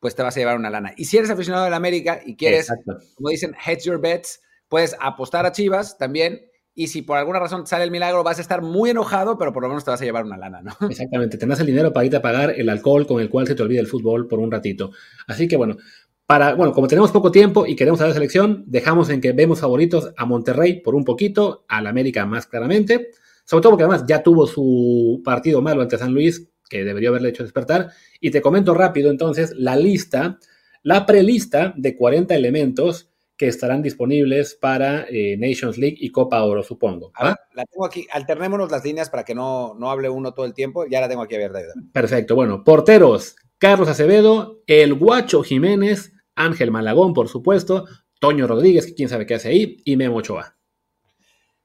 pues 0.00 0.14
te 0.14 0.22
vas 0.22 0.36
a 0.36 0.40
llevar 0.40 0.56
una 0.56 0.70
lana. 0.70 0.92
Y 0.96 1.04
si 1.04 1.18
eres 1.18 1.30
aficionado 1.30 1.64
del 1.64 1.74
América 1.74 2.20
y 2.24 2.36
quieres, 2.36 2.70
Exacto. 2.70 2.98
como 3.14 3.30
dicen, 3.30 3.54
hedge 3.54 3.84
your 3.84 4.00
bets, 4.00 4.40
puedes 4.68 4.96
apostar 5.00 5.46
a 5.46 5.52
Chivas 5.52 5.98
también 5.98 6.40
y 6.78 6.88
si 6.88 7.00
por 7.00 7.16
alguna 7.16 7.38
razón 7.38 7.66
sale 7.66 7.84
el 7.84 7.90
milagro, 7.90 8.22
vas 8.22 8.38
a 8.38 8.42
estar 8.42 8.60
muy 8.60 8.90
enojado, 8.90 9.38
pero 9.38 9.50
por 9.50 9.62
lo 9.62 9.68
menos 9.70 9.82
te 9.82 9.90
vas 9.90 10.02
a 10.02 10.04
llevar 10.04 10.26
una 10.26 10.36
lana, 10.36 10.60
¿no? 10.60 10.76
Exactamente, 10.90 11.38
tendrás 11.38 11.60
el 11.60 11.66
dinero 11.66 11.90
para 11.90 12.04
irte 12.04 12.18
a 12.18 12.22
pagar 12.22 12.50
el 12.50 12.68
alcohol 12.68 13.06
con 13.06 13.20
el 13.20 13.30
cual 13.30 13.46
se 13.46 13.54
te 13.54 13.62
olvida 13.62 13.80
el 13.80 13.86
fútbol 13.86 14.28
por 14.28 14.38
un 14.38 14.50
ratito. 14.50 14.90
Así 15.26 15.48
que 15.48 15.56
bueno, 15.56 15.78
para, 16.26 16.54
bueno, 16.54 16.72
como 16.72 16.88
tenemos 16.88 17.12
poco 17.12 17.30
tiempo 17.30 17.66
y 17.66 17.76
queremos 17.76 18.00
la 18.00 18.12
selección, 18.12 18.64
dejamos 18.66 19.10
en 19.10 19.20
que 19.20 19.32
vemos 19.32 19.60
favoritos 19.60 20.12
a 20.16 20.26
Monterrey 20.26 20.80
por 20.80 20.94
un 20.96 21.04
poquito, 21.04 21.64
al 21.68 21.86
América 21.86 22.26
más 22.26 22.46
claramente, 22.46 23.10
sobre 23.44 23.62
todo 23.62 23.72
porque 23.72 23.84
además 23.84 24.04
ya 24.08 24.22
tuvo 24.22 24.46
su 24.46 25.22
partido 25.24 25.62
malo 25.62 25.82
ante 25.82 25.98
San 25.98 26.12
Luis, 26.12 26.48
que 26.68 26.84
debería 26.84 27.10
haberle 27.10 27.28
hecho 27.28 27.44
despertar, 27.44 27.90
y 28.20 28.32
te 28.32 28.42
comento 28.42 28.74
rápido 28.74 29.10
entonces 29.10 29.52
la 29.56 29.76
lista, 29.76 30.38
la 30.82 31.06
prelista 31.06 31.72
de 31.76 31.96
40 31.96 32.34
elementos 32.34 33.08
que 33.36 33.46
estarán 33.46 33.82
disponibles 33.82 34.54
para 34.54 35.06
eh, 35.08 35.36
Nations 35.38 35.78
League 35.78 35.98
y 36.00 36.10
Copa 36.10 36.42
Oro, 36.42 36.62
supongo. 36.62 37.12
Ver, 37.22 37.36
la 37.54 37.64
tengo 37.66 37.84
aquí, 37.84 38.06
alternémonos 38.10 38.70
las 38.70 38.82
líneas 38.82 39.10
para 39.10 39.24
que 39.24 39.34
no, 39.34 39.74
no 39.78 39.90
hable 39.90 40.08
uno 40.08 40.32
todo 40.32 40.46
el 40.46 40.54
tiempo, 40.54 40.86
ya 40.86 41.00
la 41.00 41.08
tengo 41.08 41.22
aquí 41.22 41.36
abierta. 41.36 41.60
Perfecto, 41.92 42.34
bueno, 42.34 42.64
porteros, 42.64 43.36
Carlos 43.58 43.88
Acevedo, 43.88 44.62
el 44.66 44.94
Guacho 44.94 45.42
Jiménez, 45.42 46.15
Ángel 46.36 46.70
Malagón, 46.70 47.14
por 47.14 47.28
supuesto, 47.28 47.86
Toño 48.20 48.46
Rodríguez, 48.46 48.86
que 48.86 48.94
quién 48.94 49.08
sabe 49.08 49.26
qué 49.26 49.34
hace 49.34 49.48
ahí, 49.48 49.82
y 49.84 49.96
Memo 49.96 50.16
Ochoa. 50.16 50.56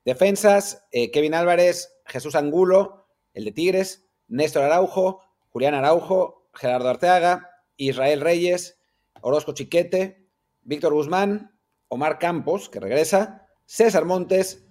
Defensas, 0.04 0.88
eh, 0.92 1.12
Kevin 1.12 1.36
Álvarez, 1.36 1.94
Jesús 2.06 2.36
Angulo, 2.36 3.08
el 3.34 3.46
de 3.46 3.52
Tigres, 3.52 4.08
Néstor 4.28 4.64
Araujo, 4.64 5.22
Julián 5.50 5.76
Araujo, 5.76 6.50
Gerardo 6.54 6.90
Arteaga, 6.90 7.50
Israel 7.78 8.22
Reyes, 8.22 8.80
Orozco 9.22 9.54
Chiquete, 9.54 10.28
Víctor 10.62 10.94
Guzmán, 10.94 11.58
Omar 11.88 12.20
Campos, 12.20 12.70
que 12.70 12.80
regresa, 12.80 13.48
César 13.66 14.06
Montes, 14.06 14.66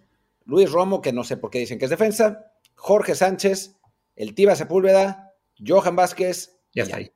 Luis 0.44 0.70
Romo, 0.72 1.00
que 1.00 1.12
no 1.12 1.24
sé 1.24 1.36
por 1.36 1.50
qué 1.50 1.60
dicen 1.60 1.78
que 1.78 1.84
es 1.84 1.90
defensa, 1.90 2.52
Jorge 2.74 3.14
Sánchez, 3.14 3.78
el 4.16 4.34
Tiba 4.34 4.56
Sepúlveda, 4.56 5.34
Johan 5.64 5.96
Vázquez. 5.96 6.60
Ya 6.74 6.84
está 6.84 6.96
ahí. 6.96 7.12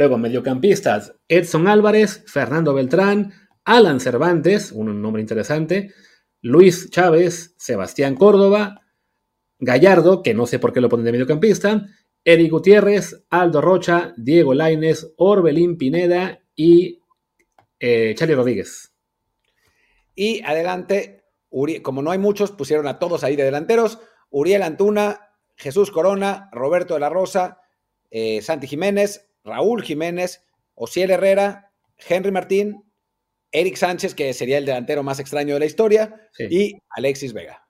Luego, 0.00 0.16
mediocampistas, 0.16 1.14
Edson 1.28 1.68
Álvarez, 1.68 2.24
Fernando 2.26 2.72
Beltrán, 2.72 3.34
Alan 3.66 4.00
Cervantes, 4.00 4.72
un 4.72 5.02
nombre 5.02 5.20
interesante, 5.20 5.92
Luis 6.40 6.88
Chávez, 6.88 7.54
Sebastián 7.58 8.14
Córdoba, 8.14 8.80
Gallardo, 9.58 10.22
que 10.22 10.32
no 10.32 10.46
sé 10.46 10.58
por 10.58 10.72
qué 10.72 10.80
lo 10.80 10.88
ponen 10.88 11.04
de 11.04 11.12
mediocampista, 11.12 11.86
Eric 12.24 12.50
Gutiérrez, 12.50 13.26
Aldo 13.28 13.60
Rocha, 13.60 14.14
Diego 14.16 14.54
Laines, 14.54 15.12
Orbelín 15.18 15.76
Pineda 15.76 16.40
y 16.56 17.02
eh, 17.78 18.14
Charlie 18.16 18.36
Rodríguez. 18.36 18.94
Y 20.14 20.42
adelante, 20.44 21.24
como 21.82 22.00
no 22.00 22.10
hay 22.10 22.18
muchos, 22.18 22.52
pusieron 22.52 22.86
a 22.86 22.98
todos 22.98 23.22
ahí 23.22 23.36
de 23.36 23.44
delanteros. 23.44 23.98
Uriel 24.30 24.62
Antuna, 24.62 25.34
Jesús 25.56 25.90
Corona, 25.90 26.48
Roberto 26.52 26.94
de 26.94 27.00
la 27.00 27.10
Rosa, 27.10 27.60
eh, 28.10 28.40
Santi 28.40 28.66
Jiménez, 28.66 29.29
Raúl 29.44 29.82
Jiménez, 29.82 30.44
Ociel 30.74 31.10
Herrera, 31.10 31.72
Henry 31.96 32.30
Martín, 32.30 32.84
Eric 33.52 33.76
Sánchez, 33.76 34.14
que 34.14 34.32
sería 34.32 34.58
el 34.58 34.66
delantero 34.66 35.02
más 35.02 35.18
extraño 35.20 35.54
de 35.54 35.60
la 35.60 35.66
historia, 35.66 36.28
sí. 36.32 36.46
y 36.50 36.78
Alexis 36.90 37.32
Vega. 37.32 37.66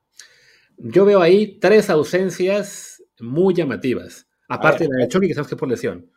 Yo 0.76 1.04
veo 1.04 1.20
ahí 1.20 1.58
tres 1.58 1.90
ausencias 1.90 3.02
muy 3.18 3.54
llamativas, 3.54 4.26
aparte 4.48 4.84
de 4.84 4.90
la 4.90 5.04
de 5.04 5.08
Chucky, 5.08 5.28
que 5.28 5.34
sabemos 5.34 5.48
que 5.48 5.54
es 5.54 5.58
por 5.58 5.68
lesión. 5.68 6.10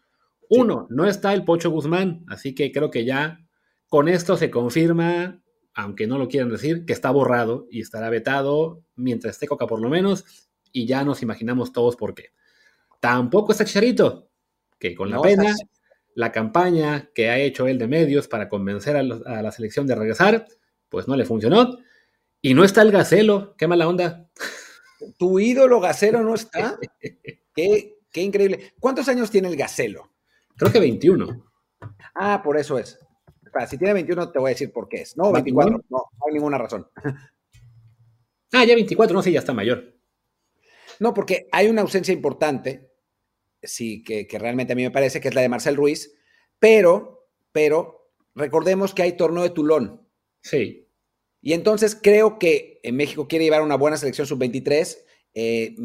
Uno, 0.49 0.87
sí. 0.87 0.95
no 0.95 1.07
está 1.07 1.33
el 1.33 1.43
Pocho 1.43 1.69
Guzmán, 1.69 2.25
así 2.27 2.53
que 2.55 2.71
creo 2.71 2.91
que 2.91 3.05
ya 3.05 3.39
con 3.87 4.07
esto 4.07 4.37
se 4.37 4.49
confirma 4.49 5.43
aunque 5.73 6.07
no 6.07 6.17
lo 6.17 6.27
quieran 6.27 6.49
decir, 6.49 6.85
que 6.85 6.93
está 6.93 7.09
borrado 7.11 7.67
y 7.69 7.81
estará 7.81 8.09
vetado 8.09 8.83
mientras 8.95 9.35
esté 9.35 9.47
Coca 9.47 9.67
por 9.67 9.81
lo 9.81 9.89
menos, 9.89 10.49
y 10.71 10.85
ya 10.85 11.03
nos 11.03 11.21
imaginamos 11.21 11.73
todos 11.73 11.95
por 11.95 12.13
qué. 12.13 12.29
Tampoco 12.99 13.51
está 13.51 13.65
Chicharito, 13.65 14.29
que 14.89 14.95
con 14.95 15.09
la 15.09 15.15
no, 15.15 15.21
pena, 15.21 15.55
la 16.15 16.31
campaña 16.31 17.09
que 17.15 17.29
ha 17.29 17.39
hecho 17.39 17.67
él 17.67 17.77
de 17.77 17.87
medios 17.87 18.27
para 18.27 18.49
convencer 18.49 18.95
a, 18.97 19.03
los, 19.03 19.25
a, 19.25 19.41
la 19.41 19.51
selección 19.51 19.87
de 19.87 19.95
regresar, 19.95 20.45
pues 20.89 21.07
no 21.07 21.15
le 21.15 21.25
funcionó. 21.25 21.77
Y 22.41 22.53
no 22.53 22.63
está 22.63 22.81
el 22.81 22.91
Gacelo, 22.91 23.55
qué 23.57 23.67
mala 23.67 23.87
onda. 23.87 24.29
Tu 25.17 25.39
ídolo 25.39 25.81
Gacelo 25.81 26.21
no 26.21 26.35
está. 26.35 26.77
qué, 27.55 27.97
qué 28.11 28.21
increíble. 28.21 28.73
¿Cuántos 28.79 29.07
años 29.07 29.31
tiene 29.31 29.49
el 29.49 29.57
Gacelo? 29.57 30.11
Creo 30.55 30.71
que 30.71 30.79
21. 30.79 31.45
Ah, 32.15 32.41
por 32.43 32.57
eso 32.57 32.77
es 32.77 32.99
si 33.67 33.77
tiene 33.77 33.93
21 33.93 34.31
te 34.31 34.39
voy 34.39 34.49
a 34.49 34.53
decir 34.53 34.71
por 34.71 34.87
qué 34.87 35.01
es. 35.01 35.15
No, 35.17 35.31
24, 35.31 35.71
no, 35.71 35.83
no 35.89 36.07
hay 36.27 36.33
ninguna 36.33 36.57
razón. 36.57 36.87
Ah, 38.51 38.65
ya 38.65 38.75
24, 38.75 39.15
no 39.15 39.21
sé, 39.21 39.29
sí, 39.29 39.33
ya 39.33 39.39
está 39.39 39.53
mayor. 39.53 39.95
No, 40.99 41.13
porque 41.13 41.47
hay 41.51 41.67
una 41.67 41.81
ausencia 41.81 42.13
importante, 42.13 42.92
sí, 43.63 44.03
que, 44.03 44.27
que, 44.27 44.39
realmente 44.39 44.73
a 44.73 44.75
mí 44.75 44.83
me 44.83 44.91
parece 44.91 45.21
que 45.21 45.27
es 45.27 45.35
la 45.35 45.41
de 45.41 45.49
Marcel 45.49 45.75
Ruiz, 45.75 46.13
pero, 46.59 47.27
pero, 47.51 48.11
recordemos 48.35 48.93
que 48.93 49.03
hay 49.03 49.13
torneo 49.13 49.43
de 49.43 49.49
Tulón. 49.49 50.07
Sí. 50.41 50.83
Y 51.41 51.51
entonces 51.51 51.99
creo 52.01 52.39
que 52.39 52.79
en 52.83 52.95
México 52.95 53.27
quiere 53.27 53.43
llevar 53.43 53.61
una 53.61 53.75
buena 53.75 53.97
selección 53.97 54.25
sub-23. 54.25 54.97
Eh, 55.33 55.75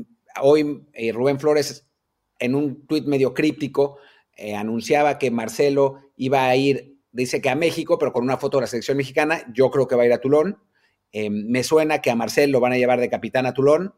hoy 0.41 0.87
eh, 0.93 1.13
Rubén 1.13 1.41
Flores, 1.41 1.91
en 2.39 2.55
un 2.55 2.87
tuit 2.87 3.07
medio 3.07 3.35
críptico, 3.35 3.99
eh, 4.37 4.55
anunciaba 4.55 5.19
que 5.19 5.33
Marcelo 5.33 6.13
iba 6.17 6.47
a 6.47 6.55
ir 6.55 6.97
dice 7.11 7.41
que 7.41 7.49
a 7.49 7.57
México, 7.57 7.99
pero 7.99 8.13
con 8.13 8.23
una 8.23 8.37
foto 8.37 8.59
de 8.59 8.63
la 8.63 8.67
selección 8.69 8.97
mexicana, 8.97 9.45
yo 9.53 9.71
creo 9.73 9.89
que 9.89 9.97
va 9.97 10.05
a 10.05 10.07
ir 10.07 10.13
a 10.13 10.21
Tulón. 10.21 10.63
Me 11.13 11.65
suena 11.65 12.01
que 12.01 12.11
a 12.11 12.15
Marcel 12.15 12.51
lo 12.51 12.61
van 12.61 12.75
a 12.75 12.77
llevar 12.77 13.01
de 13.01 13.09
capitán 13.09 13.47
a 13.47 13.55
Tulón. 13.55 13.95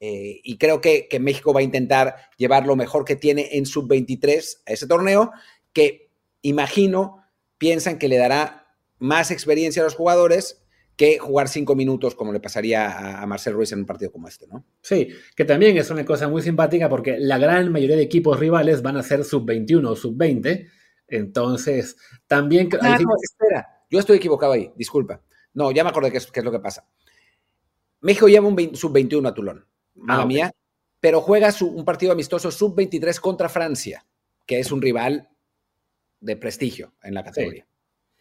Eh, 0.00 0.40
y 0.44 0.58
creo 0.58 0.80
que, 0.80 1.08
que, 1.08 1.18
México 1.18 1.54
va 1.54 1.60
a 1.60 1.64
intentar 1.64 2.16
llevar 2.36 2.66
lo 2.66 2.76
mejor 2.76 3.04
que 3.04 3.16
tiene 3.16 3.48
en 3.52 3.64
sub-23 3.64 4.58
a 4.66 4.72
ese 4.72 4.86
torneo, 4.86 5.32
que 5.72 6.10
imagino 6.42 7.24
piensan 7.56 7.98
que 7.98 8.08
le 8.08 8.18
dará 8.18 8.74
más 8.98 9.30
experiencia 9.30 9.82
a 9.82 9.84
los 9.84 9.94
jugadores 9.94 10.62
que 10.96 11.18
jugar 11.18 11.48
cinco 11.48 11.74
minutos 11.74 12.14
como 12.14 12.32
le 12.32 12.40
pasaría 12.40 12.90
a, 12.90 13.22
a, 13.22 13.26
Marcel 13.26 13.54
Ruiz 13.54 13.72
en 13.72 13.80
un 13.80 13.86
partido 13.86 14.10
como 14.12 14.28
este, 14.28 14.46
¿no? 14.46 14.64
Sí, 14.80 15.08
que 15.34 15.44
también 15.44 15.76
es 15.76 15.90
una 15.90 16.04
cosa 16.04 16.28
muy 16.28 16.42
simpática 16.42 16.88
porque 16.88 17.18
la 17.18 17.38
gran 17.38 17.70
mayoría 17.72 17.96
de 17.96 18.02
equipos 18.02 18.38
rivales 18.38 18.82
van 18.82 18.96
a 18.96 19.02
ser 19.02 19.24
sub-21 19.24 19.86
o 19.88 19.96
sub-20 19.96 20.66
entonces, 21.08 21.96
también... 22.26 22.68
Ah, 22.80 22.98
no, 23.00 23.14
espera, 23.22 23.84
yo 23.90 23.98
estoy 23.98 24.18
equivocado 24.18 24.52
ahí, 24.52 24.72
disculpa. 24.76 25.22
No, 25.54 25.70
ya 25.70 25.84
me 25.84 25.90
acordé 25.90 26.10
qué 26.10 26.18
es, 26.18 26.30
qué 26.30 26.40
es 26.40 26.44
lo 26.44 26.52
que 26.52 26.58
pasa. 26.58 26.86
México 28.00 28.28
lleva 28.28 28.46
un 28.46 28.76
sub-21 28.76 29.28
a 29.28 29.34
Tulón, 29.34 29.66
mala 30.06 30.22
ah, 30.22 30.24
okay. 30.24 30.36
mía, 30.36 30.52
pero 31.00 31.20
juega 31.20 31.52
su, 31.52 31.68
un 31.68 31.84
partido 31.84 32.12
amistoso 32.12 32.50
sub-23 32.50 33.20
contra 33.20 33.48
Francia, 33.48 34.06
que 34.46 34.58
es 34.58 34.72
un 34.72 34.80
rival 34.80 35.28
de 36.20 36.36
prestigio 36.36 36.94
en 37.02 37.14
la 37.14 37.24
categoría. 37.24 37.66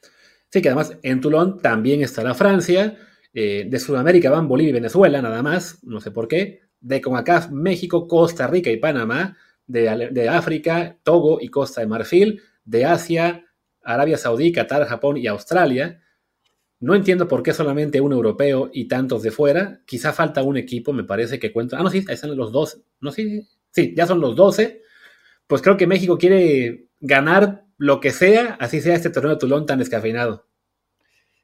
Sí, 0.01 0.09
sí 0.49 0.61
que 0.61 0.69
además 0.69 0.97
en 1.01 1.21
Tulón 1.21 1.61
también 1.61 2.01
estará 2.01 2.33
Francia, 2.33 2.97
eh, 3.33 3.65
de 3.67 3.79
Sudamérica 3.79 4.29
van 4.29 4.47
Bolivia 4.47 4.69
y 4.69 4.73
Venezuela, 4.73 5.21
nada 5.21 5.43
más, 5.43 5.83
no 5.83 5.99
sé 5.99 6.11
por 6.11 6.27
qué, 6.27 6.61
de 6.79 7.01
CONCACAF, 7.01 7.51
México, 7.51 8.07
Costa 8.07 8.47
Rica 8.47 8.69
y 8.69 8.77
Panamá, 8.77 9.37
de, 9.67 10.09
de 10.11 10.29
África, 10.29 10.97
Togo 11.03 11.39
y 11.41 11.49
Costa 11.49 11.81
de 11.81 11.87
Marfil, 11.87 12.41
de 12.63 12.85
Asia, 12.85 13.45
Arabia 13.85 14.17
Saudí, 14.17 14.51
Qatar, 14.51 14.85
Japón 14.85 15.17
y 15.17 15.27
Australia. 15.27 16.01
No 16.85 16.93
entiendo 16.93 17.27
por 17.27 17.41
qué 17.41 17.51
solamente 17.51 17.99
un 17.99 18.13
europeo 18.13 18.69
y 18.71 18.87
tantos 18.87 19.23
de 19.23 19.31
fuera. 19.31 19.81
Quizá 19.87 20.13
falta 20.13 20.43
un 20.43 20.55
equipo, 20.55 20.93
me 20.93 21.03
parece 21.03 21.39
que 21.39 21.51
cuenta. 21.51 21.79
Ah, 21.79 21.81
no, 21.81 21.89
sí, 21.89 22.05
ahí 22.07 22.13
están 22.13 22.37
los 22.37 22.51
dos. 22.51 22.79
No, 23.01 23.11
sí, 23.11 23.49
sí, 23.71 23.95
ya 23.97 24.05
son 24.05 24.21
los 24.21 24.35
12. 24.35 24.83
Pues 25.47 25.63
creo 25.63 25.77
que 25.77 25.87
México 25.87 26.19
quiere 26.19 26.89
ganar 26.99 27.65
lo 27.79 27.99
que 27.99 28.11
sea, 28.11 28.55
así 28.59 28.81
sea 28.81 28.93
este 28.93 29.09
torneo 29.09 29.31
de 29.31 29.39
Tulón 29.39 29.65
tan 29.65 29.79
descafeinado. 29.79 30.47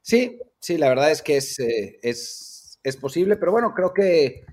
Sí, 0.03 0.39
sí, 0.59 0.77
la 0.77 0.89
verdad 0.89 1.09
es 1.09 1.23
que 1.23 1.37
es, 1.37 1.57
eh, 1.57 1.97
es, 2.03 2.79
es, 2.83 2.97
posible, 2.97 3.35
pero 3.35 3.51
bueno, 3.51 3.73
creo 3.73 3.95
que, 3.95 4.45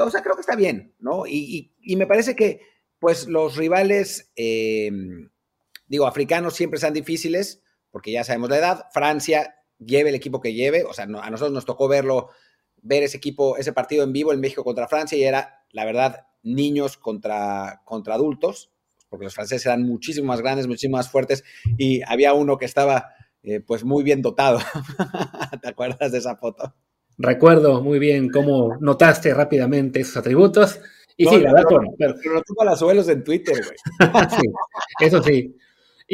o 0.00 0.10
sea, 0.10 0.22
creo 0.22 0.34
que 0.34 0.40
está 0.40 0.56
bien, 0.56 0.94
¿no? 0.98 1.26
Y, 1.26 1.74
y, 1.78 1.96
me 1.96 2.06
parece 2.06 2.34
que, 2.34 2.62
pues, 2.98 3.28
los 3.28 3.56
rivales, 3.56 4.32
eh, 4.36 4.90
digo, 5.88 6.06
africanos 6.06 6.56
siempre 6.56 6.80
sean 6.80 6.94
difíciles, 6.94 7.62
porque 7.90 8.12
ya 8.12 8.24
sabemos 8.24 8.48
la 8.48 8.56
edad. 8.56 8.86
Francia, 8.94 9.56
lleve 9.86 10.10
el 10.10 10.14
equipo 10.14 10.40
que 10.40 10.54
lleve, 10.54 10.84
o 10.84 10.92
sea, 10.92 11.04
a 11.04 11.30
nosotros 11.30 11.52
nos 11.52 11.64
tocó 11.64 11.88
verlo, 11.88 12.28
ver 12.82 13.02
ese 13.02 13.16
equipo, 13.16 13.56
ese 13.56 13.72
partido 13.72 14.04
en 14.04 14.12
vivo 14.12 14.32
en 14.32 14.40
México 14.40 14.64
contra 14.64 14.88
Francia, 14.88 15.16
y 15.16 15.24
era, 15.24 15.64
la 15.70 15.84
verdad, 15.84 16.26
niños 16.42 16.96
contra, 16.96 17.82
contra 17.84 18.14
adultos, 18.14 18.70
porque 19.08 19.24
los 19.24 19.34
franceses 19.34 19.66
eran 19.66 19.82
muchísimo 19.82 20.28
más 20.28 20.40
grandes, 20.40 20.66
muchísimo 20.66 20.96
más 20.96 21.10
fuertes, 21.10 21.44
y 21.76 22.00
había 22.06 22.32
uno 22.32 22.58
que 22.58 22.64
estaba 22.64 23.10
eh, 23.42 23.60
pues 23.60 23.84
muy 23.84 24.02
bien 24.04 24.22
dotado. 24.22 24.58
¿Te 25.62 25.68
acuerdas 25.68 26.12
de 26.12 26.18
esa 26.18 26.36
foto? 26.36 26.74
Recuerdo 27.18 27.82
muy 27.82 27.98
bien 27.98 28.30
cómo 28.30 28.76
notaste 28.80 29.34
rápidamente 29.34 30.00
esos 30.00 30.16
atributos. 30.16 30.80
Y 31.16 31.26
sí, 31.26 31.38
la 31.38 31.52
verdad, 31.52 31.68
pero, 31.98 32.14
pero, 32.22 32.34
lo 32.34 32.42
tuvo 32.42 32.64
las 32.64 32.78
suelos 32.78 33.08
en 33.08 33.22
Twitter, 33.22 33.54
güey. 33.62 33.76
sí, 34.30 34.48
eso 35.00 35.22
sí. 35.22 35.56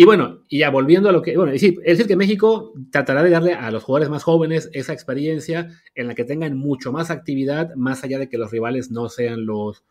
Y 0.00 0.04
bueno, 0.04 0.44
y 0.48 0.60
ya 0.60 0.70
volviendo 0.70 1.08
a 1.08 1.12
lo 1.12 1.22
que, 1.22 1.36
bueno, 1.36 1.50
es 1.50 1.60
decir 1.60 2.06
que 2.06 2.14
México 2.14 2.72
tratará 2.92 3.24
de 3.24 3.30
darle 3.30 3.54
a 3.54 3.68
los 3.72 3.82
jugadores 3.82 4.08
más 4.08 4.22
jóvenes 4.22 4.70
esa 4.72 4.92
experiencia 4.92 5.70
en 5.96 6.06
la 6.06 6.14
que 6.14 6.22
tengan 6.22 6.56
mucho 6.56 6.92
más 6.92 7.10
actividad, 7.10 7.74
más 7.74 8.04
allá 8.04 8.20
de 8.20 8.28
que 8.28 8.38
los 8.38 8.52
rivales 8.52 8.92
no 8.92 9.08
sean 9.08 9.44
los, 9.44 9.82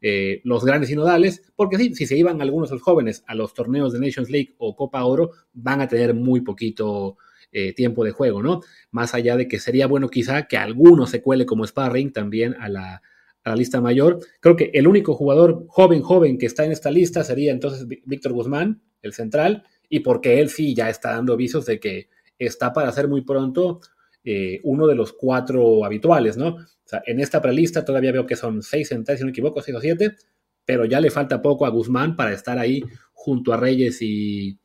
eh, 0.00 0.40
los 0.42 0.64
grandes 0.64 0.88
sinodales, 0.88 1.52
porque 1.54 1.78
sí, 1.78 1.94
si 1.94 2.04
se 2.04 2.16
iban 2.16 2.42
algunos 2.42 2.70
de 2.70 2.74
los 2.74 2.82
jóvenes 2.82 3.22
a 3.28 3.36
los 3.36 3.54
torneos 3.54 3.92
de 3.92 4.00
Nations 4.00 4.28
League 4.28 4.56
o 4.58 4.74
Copa 4.74 5.04
Oro, 5.04 5.30
van 5.52 5.80
a 5.80 5.86
tener 5.86 6.14
muy 6.14 6.40
poquito 6.40 7.16
eh, 7.52 7.72
tiempo 7.74 8.02
de 8.04 8.10
juego, 8.10 8.42
¿no? 8.42 8.60
Más 8.90 9.14
allá 9.14 9.36
de 9.36 9.46
que 9.46 9.60
sería 9.60 9.86
bueno 9.86 10.08
quizá 10.08 10.48
que 10.48 10.56
alguno 10.56 11.06
se 11.06 11.22
cuele 11.22 11.46
como 11.46 11.64
sparring 11.64 12.12
también 12.12 12.56
a 12.58 12.68
la, 12.68 13.02
a 13.44 13.50
la 13.50 13.54
lista 13.54 13.80
mayor. 13.80 14.18
Creo 14.40 14.56
que 14.56 14.72
el 14.74 14.88
único 14.88 15.14
jugador 15.14 15.64
joven, 15.68 16.02
joven 16.02 16.38
que 16.38 16.46
está 16.46 16.64
en 16.64 16.72
esta 16.72 16.90
lista 16.90 17.22
sería 17.22 17.52
entonces 17.52 17.86
Víctor 17.86 18.32
Guzmán, 18.32 18.82
el 19.06 19.12
central, 19.12 19.64
y 19.88 20.00
porque 20.00 20.40
él 20.40 20.48
sí 20.48 20.74
ya 20.74 20.90
está 20.90 21.10
dando 21.12 21.34
avisos 21.34 21.66
de 21.66 21.80
que 21.80 22.08
está 22.38 22.72
para 22.72 22.92
ser 22.92 23.08
muy 23.08 23.22
pronto 23.22 23.80
eh, 24.24 24.60
uno 24.64 24.86
de 24.86 24.94
los 24.94 25.12
cuatro 25.12 25.84
habituales, 25.84 26.36
¿no? 26.36 26.48
O 26.56 26.86
sea, 26.86 27.02
en 27.06 27.20
esta 27.20 27.42
prelista 27.42 27.84
todavía 27.84 28.12
veo 28.12 28.26
que 28.26 28.36
son 28.36 28.62
seis 28.62 28.88
centrales, 28.88 29.18
si 29.18 29.24
no 29.24 29.26
me 29.26 29.32
equivoco, 29.32 29.60
seis 29.60 29.76
o 29.76 29.80
siete, 29.80 30.16
pero 30.64 30.84
ya 30.84 31.00
le 31.00 31.10
falta 31.10 31.42
poco 31.42 31.66
a 31.66 31.70
Guzmán 31.70 32.16
para 32.16 32.32
estar 32.32 32.58
ahí 32.58 32.82
junto 33.12 33.52
a 33.52 33.56
Reyes 33.56 34.00
y. 34.00 34.58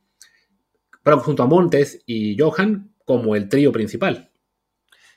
Junto 1.02 1.42
a 1.42 1.46
Montes 1.46 2.02
y 2.06 2.38
Johan 2.38 2.94
como 3.04 3.34
el 3.34 3.48
trío 3.48 3.72
principal. 3.72 4.30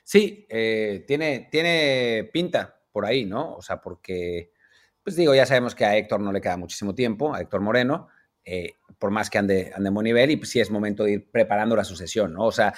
Sí, 0.02 0.46
eh, 0.48 1.04
tiene, 1.06 1.48
tiene 1.50 2.28
pinta 2.32 2.80
por 2.90 3.06
ahí, 3.06 3.24
¿no? 3.24 3.54
O 3.54 3.62
sea, 3.62 3.80
porque, 3.80 4.50
pues 5.02 5.14
digo, 5.14 5.34
ya 5.34 5.46
sabemos 5.46 5.74
que 5.74 5.84
a 5.84 5.96
Héctor 5.96 6.20
no 6.20 6.32
le 6.32 6.40
queda 6.40 6.56
muchísimo 6.56 6.94
tiempo, 6.94 7.34
a 7.34 7.40
Héctor 7.40 7.60
Moreno, 7.60 8.08
eh, 8.44 8.74
por 8.98 9.10
más 9.10 9.30
que 9.30 9.38
ande, 9.38 9.72
ande 9.74 9.88
en 9.88 9.94
buen 9.94 10.04
nivel, 10.04 10.30
y 10.30 10.36
pues 10.36 10.50
sí 10.50 10.60
es 10.60 10.70
momento 10.70 11.04
de 11.04 11.12
ir 11.12 11.30
preparando 11.30 11.76
la 11.76 11.84
sucesión, 11.84 12.32
¿no? 12.32 12.44
O 12.44 12.52
sea, 12.52 12.74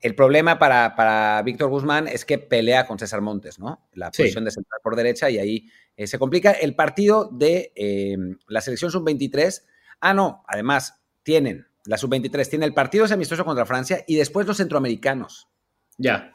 el 0.00 0.14
problema 0.14 0.58
para, 0.58 1.42
Víctor 1.44 1.68
Guzmán 1.70 2.06
es 2.06 2.24
que 2.24 2.38
pelea 2.38 2.86
con 2.86 2.98
César 2.98 3.20
Montes, 3.20 3.58
¿no? 3.58 3.88
La 3.94 4.10
posición 4.10 4.44
de 4.44 4.50
central 4.52 4.80
por 4.82 4.94
derecha 4.94 5.28
y 5.28 5.38
ahí 5.38 5.70
eh, 5.96 6.06
se 6.06 6.18
complica. 6.18 6.52
El 6.52 6.76
partido 6.76 7.28
de 7.32 7.72
em, 7.74 8.38
la 8.46 8.60
selección 8.60 8.92
sub-23, 8.92 9.64
ah, 10.00 10.14
no, 10.14 10.44
además 10.46 11.02
tienen, 11.24 11.66
la 11.84 11.96
sub-23 11.96 12.48
tiene 12.48 12.66
el 12.66 12.74
partido 12.74 13.06
ese 13.06 13.14
amistoso 13.14 13.44
contra 13.44 13.66
Francia 13.66 14.04
y 14.06 14.16
después 14.16 14.46
los 14.46 14.58
centroamericanos. 14.58 15.48
Ya. 15.96 16.34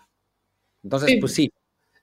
Entonces, 0.84 1.16
pues 1.22 1.34
sí, 1.34 1.54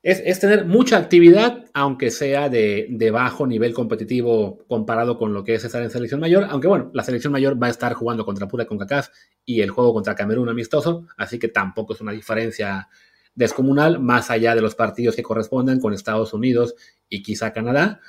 es, 0.02 0.40
tener 0.40 0.64
mucha 0.64 0.96
actividad, 0.96 1.66
aunque 1.74 2.10
sea 2.10 2.48
de, 2.48 3.10
bajo 3.12 3.46
nivel 3.46 3.74
competitivo 3.74 4.64
comparado 4.66 5.18
con 5.18 5.34
lo 5.34 5.44
que 5.44 5.54
es 5.54 5.64
estar 5.64 5.82
en 5.82 5.90
selección 5.90 6.20
mayor. 6.20 6.46
Aunque 6.48 6.68
bueno, 6.68 6.90
la 6.94 7.02
selección 7.02 7.32
mayor 7.32 7.62
va 7.62 7.66
a 7.66 7.70
estar 7.70 7.92
jugando 7.92 8.24
contra 8.24 8.48
pura 8.48 8.64
CONCACAF 8.64 9.08
y 9.44 9.60
el 9.60 9.70
juego 9.70 9.92
contra 9.92 10.14
Camerún 10.14 10.48
amistoso, 10.48 11.06
así 11.18 11.38
que 11.38 11.48
tampoco 11.48 11.92
es 11.92 12.00
una 12.00 12.12
diferencia 12.12 12.88
descomunal, 13.34 14.00
más 14.00 14.30
allá 14.30 14.54
de 14.54 14.62
los 14.62 14.74
partidos 14.74 15.16
que 15.16 15.22
correspondan 15.22 15.80
con 15.80 15.92
Estados 15.92 16.32
Unidos 16.32 16.74
y 17.08 17.22
quizá 17.22 17.52
Canadá. 17.52 18.00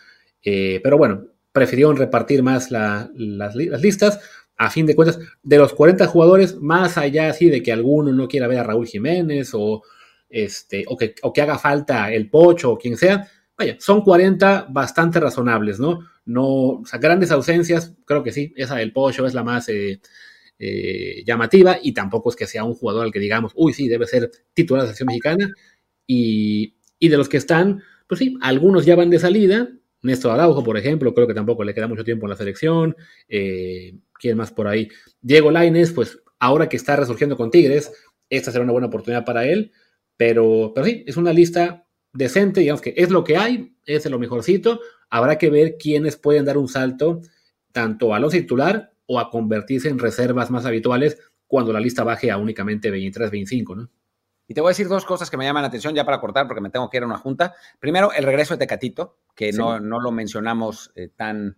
Eh, 0.43 0.80
pero 0.84 0.97
bueno, 0.97 1.27
prefirieron 1.51 1.97
repartir 1.97 2.41
más 2.41 2.71
las, 2.71 3.10
las, 3.13 3.56
listas. 3.56 4.19
A 4.58 4.69
fin 4.69 4.86
de 4.86 4.95
cuentas, 4.95 5.19
de 5.41 5.58
los 5.58 5.73
40 5.73 6.06
jugadores, 6.08 6.56
más 6.56 6.97
allá 6.97 7.30
así 7.30 7.49
de 7.49 7.63
que 7.63 7.71
alguno 7.71 8.12
no 8.12 8.27
quiera 8.27 8.47
ver 8.47 8.60
a 8.60 8.63
Raúl 8.63 8.86
Jiménez 8.86 9.51
o 9.54 9.82
este, 10.32 10.86
o, 10.88 10.98
que, 10.98 11.15
o 11.22 11.34
que 11.34 11.41
haga 11.41 11.60
falta 11.60 12.12
el 12.12 12.30
Pocho 12.30 12.72
o 12.72 12.78
quien 12.78 12.98
sea, 12.98 13.28
vaya, 13.58 13.78
son 13.80 14.02
40 14.02 14.67
bastante 14.70 15.20
razonables, 15.20 15.80
¿no? 15.80 16.00
No, 16.26 16.46
o 16.46 16.86
sea, 16.86 17.00
grandes 17.00 17.32
ausencias, 17.32 17.94
creo 18.06 18.24
que 18.24 18.32
sí, 18.32 18.54
esa 18.56 18.76
del 18.76 18.94
Pocho 18.94 19.26
es 19.26 19.34
la 19.34 19.44
más 19.44 19.70
eh, 19.70 20.02
eh, 20.63 21.24
llamativa 21.26 21.80
y 21.82 21.91
tampoco 21.91 22.30
es 22.30 22.36
que 22.36 22.46
sea 22.46 22.63
un 22.63 22.76
jugador 22.76 23.06
al 23.06 23.12
que 23.12 23.20
digamos, 23.20 23.52
uy, 23.56 23.74
sí, 23.74 23.88
debe 23.88 24.06
ser 24.06 24.32
titular 24.54 24.84
de 24.84 24.88
la 24.89 24.94
selección 24.94 25.08
mexicana. 25.08 25.54
Y, 26.06 26.76
y, 27.00 27.10
de 27.10 27.17
los 27.17 27.30
que 27.30 27.38
están, 27.38 27.82
pues 28.08 28.20
sí, 28.20 28.38
algunos 28.41 28.86
ya 28.86 28.96
van 28.96 29.10
de 29.10 29.17
salida. 29.17 29.70
Néstor 30.04 30.32
Araujo, 30.32 30.63
por 30.63 30.78
ejemplo, 30.78 31.13
creo 31.13 31.28
que 31.28 31.34
tampoco 31.34 31.63
le 31.63 31.74
queda 31.74 31.88
mucho 31.88 32.04
tiempo 32.04 32.26
en 32.26 32.32
la 32.32 32.36
selección. 32.36 32.96
Eh, 33.28 33.96
¿Quién 34.13 34.38
más 34.38 34.52
por 34.52 34.67
ahí? 34.67 34.89
Diego 35.22 35.50
Laines, 35.50 35.91
pues 35.94 36.20
ahora 36.39 36.70
que 36.70 36.78
está 36.78 36.96
resurgiendo 36.96 37.38
con 37.38 37.50
Tigres, 37.50 37.91
esta 38.30 38.52
será 38.52 38.63
una 38.63 38.74
buena 38.74 38.88
oportunidad 38.88 39.26
para 39.26 39.46
él. 39.48 39.72
Pero, 40.21 40.71
pero 40.75 40.86
sí, 40.86 41.03
es 41.07 41.17
una 41.17 41.34
lista 41.34 41.88
decente, 42.13 42.60
digamos 42.60 42.79
que 42.79 42.93
es 42.95 43.10
lo 43.10 43.23
que 43.23 43.38
hay, 43.38 43.75
es 43.88 44.07
lo 44.07 44.19
mejorcito. 44.19 44.79
Habrá 45.10 45.39
que 45.39 45.49
ver 45.49 45.77
quiénes 45.79 46.15
pueden 46.15 46.45
dar 46.45 46.60
un 46.60 46.67
salto 46.67 47.21
tanto 47.71 48.13
a 48.13 48.19
los 48.19 48.31
titular 48.31 48.93
o 49.07 49.19
a 49.19 49.31
convertirse 49.31 49.89
en 49.89 49.97
reservas 49.97 50.51
más 50.51 50.67
habituales 50.67 51.17
cuando 51.47 51.73
la 51.73 51.79
lista 51.79 52.03
baje 52.03 52.29
a 52.29 52.38
únicamente 52.38 52.91
23, 52.91 53.31
25, 53.31 53.75
¿no? 53.75 53.89
Y 54.47 54.53
te 54.53 54.62
voy 54.62 54.67
a 54.69 54.73
decir 54.73 54.88
dos 54.88 55.05
cosas 55.05 55.31
que 55.31 55.38
me 55.38 55.45
llaman 55.45 55.63
la 55.63 55.69
atención 55.69 55.95
ya 55.95 56.05
para 56.05 56.21
cortar 56.21 56.45
porque 56.45 56.62
me 56.62 56.69
tengo 56.69 56.88
que 56.88 56.97
ir 56.97 57.03
a 57.03 57.07
una 57.07 57.17
junta. 57.17 57.55
Primero, 57.79 58.13
el 58.13 58.23
regreso 58.23 58.53
de 58.53 58.60
Tecatito, 58.60 59.17
que 59.34 59.51
no, 59.51 59.79
no, 59.79 59.99
lo 59.99 60.12
mencionamos 60.12 60.91
eh, 60.93 61.10
tan, 61.15 61.57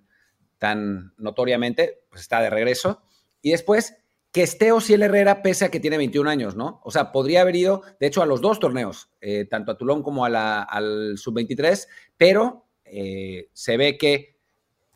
tan 0.58 1.14
notoriamente, 1.18 2.06
pues 2.10 2.22
está 2.22 2.40
de 2.40 2.50
regreso. 2.50 3.02
Y 3.42 3.52
después, 3.52 3.98
que 4.34 4.42
esté 4.42 4.72
Ociel 4.72 5.04
Herrera 5.04 5.44
pese 5.44 5.66
a 5.66 5.70
que 5.72 5.80
tiene 5.80 5.98
21 5.98 6.28
años, 6.28 6.56
¿no? 6.56 6.82
O 6.84 6.90
sea, 6.90 7.12
podría 7.12 7.42
haber 7.42 7.56
ido, 7.56 7.84
de 8.00 8.08
hecho, 8.08 8.24
a 8.24 8.26
los 8.26 8.42
dos 8.42 8.60
torneos, 8.60 9.12
eh, 9.22 9.46
tanto 9.46 9.72
a 9.72 9.78
Tulón 9.78 10.02
como 10.02 10.26
a 10.26 10.30
la, 10.30 10.64
al 10.64 11.20
Sub-23, 11.20 11.88
pero 12.18 12.66
eh, 12.84 13.50
se 13.54 13.78
ve 13.78 13.96
que 13.96 14.40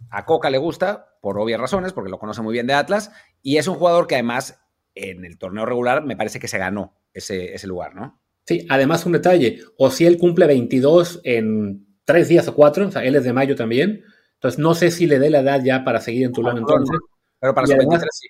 a 0.09 0.25
Coca 0.25 0.49
le 0.49 0.57
gusta, 0.57 1.19
por 1.21 1.37
obvias 1.37 1.61
razones, 1.61 1.93
porque 1.93 2.09
lo 2.09 2.17
conoce 2.17 2.41
muy 2.41 2.51
bien 2.51 2.65
de 2.65 2.73
Atlas, 2.73 3.11
y 3.43 3.57
es 3.57 3.67
un 3.67 3.75
jugador 3.75 4.07
que 4.07 4.15
además 4.15 4.59
en 4.95 5.23
el 5.23 5.37
torneo 5.37 5.67
regular 5.67 6.03
me 6.03 6.17
parece 6.17 6.39
que 6.39 6.47
se 6.47 6.57
ganó 6.57 6.95
ese, 7.13 7.53
ese 7.53 7.67
lugar, 7.67 7.93
¿no? 7.93 8.19
Sí, 8.43 8.65
además 8.69 9.05
un 9.05 9.11
detalle, 9.11 9.59
Ociel 9.77 10.17
cumple 10.17 10.47
22 10.47 11.21
en 11.23 11.85
tres 12.05 12.27
días 12.27 12.47
o 12.47 12.55
cuatro, 12.55 12.87
o 12.87 12.91
sea, 12.91 13.03
él 13.03 13.15
es 13.15 13.23
de 13.23 13.33
mayo 13.33 13.55
también, 13.55 14.03
entonces 14.33 14.57
no 14.57 14.73
sé 14.73 14.89
si 14.89 15.05
le 15.05 15.19
dé 15.19 15.29
la 15.29 15.41
edad 15.41 15.61
ya 15.63 15.83
para 15.83 16.01
seguir 16.01 16.25
en 16.25 16.31
Tulón 16.31 16.57
entonces. 16.57 16.97
Pero 17.39 17.53
para 17.53 17.67
Sub-23 17.67 18.07
sí. 18.11 18.27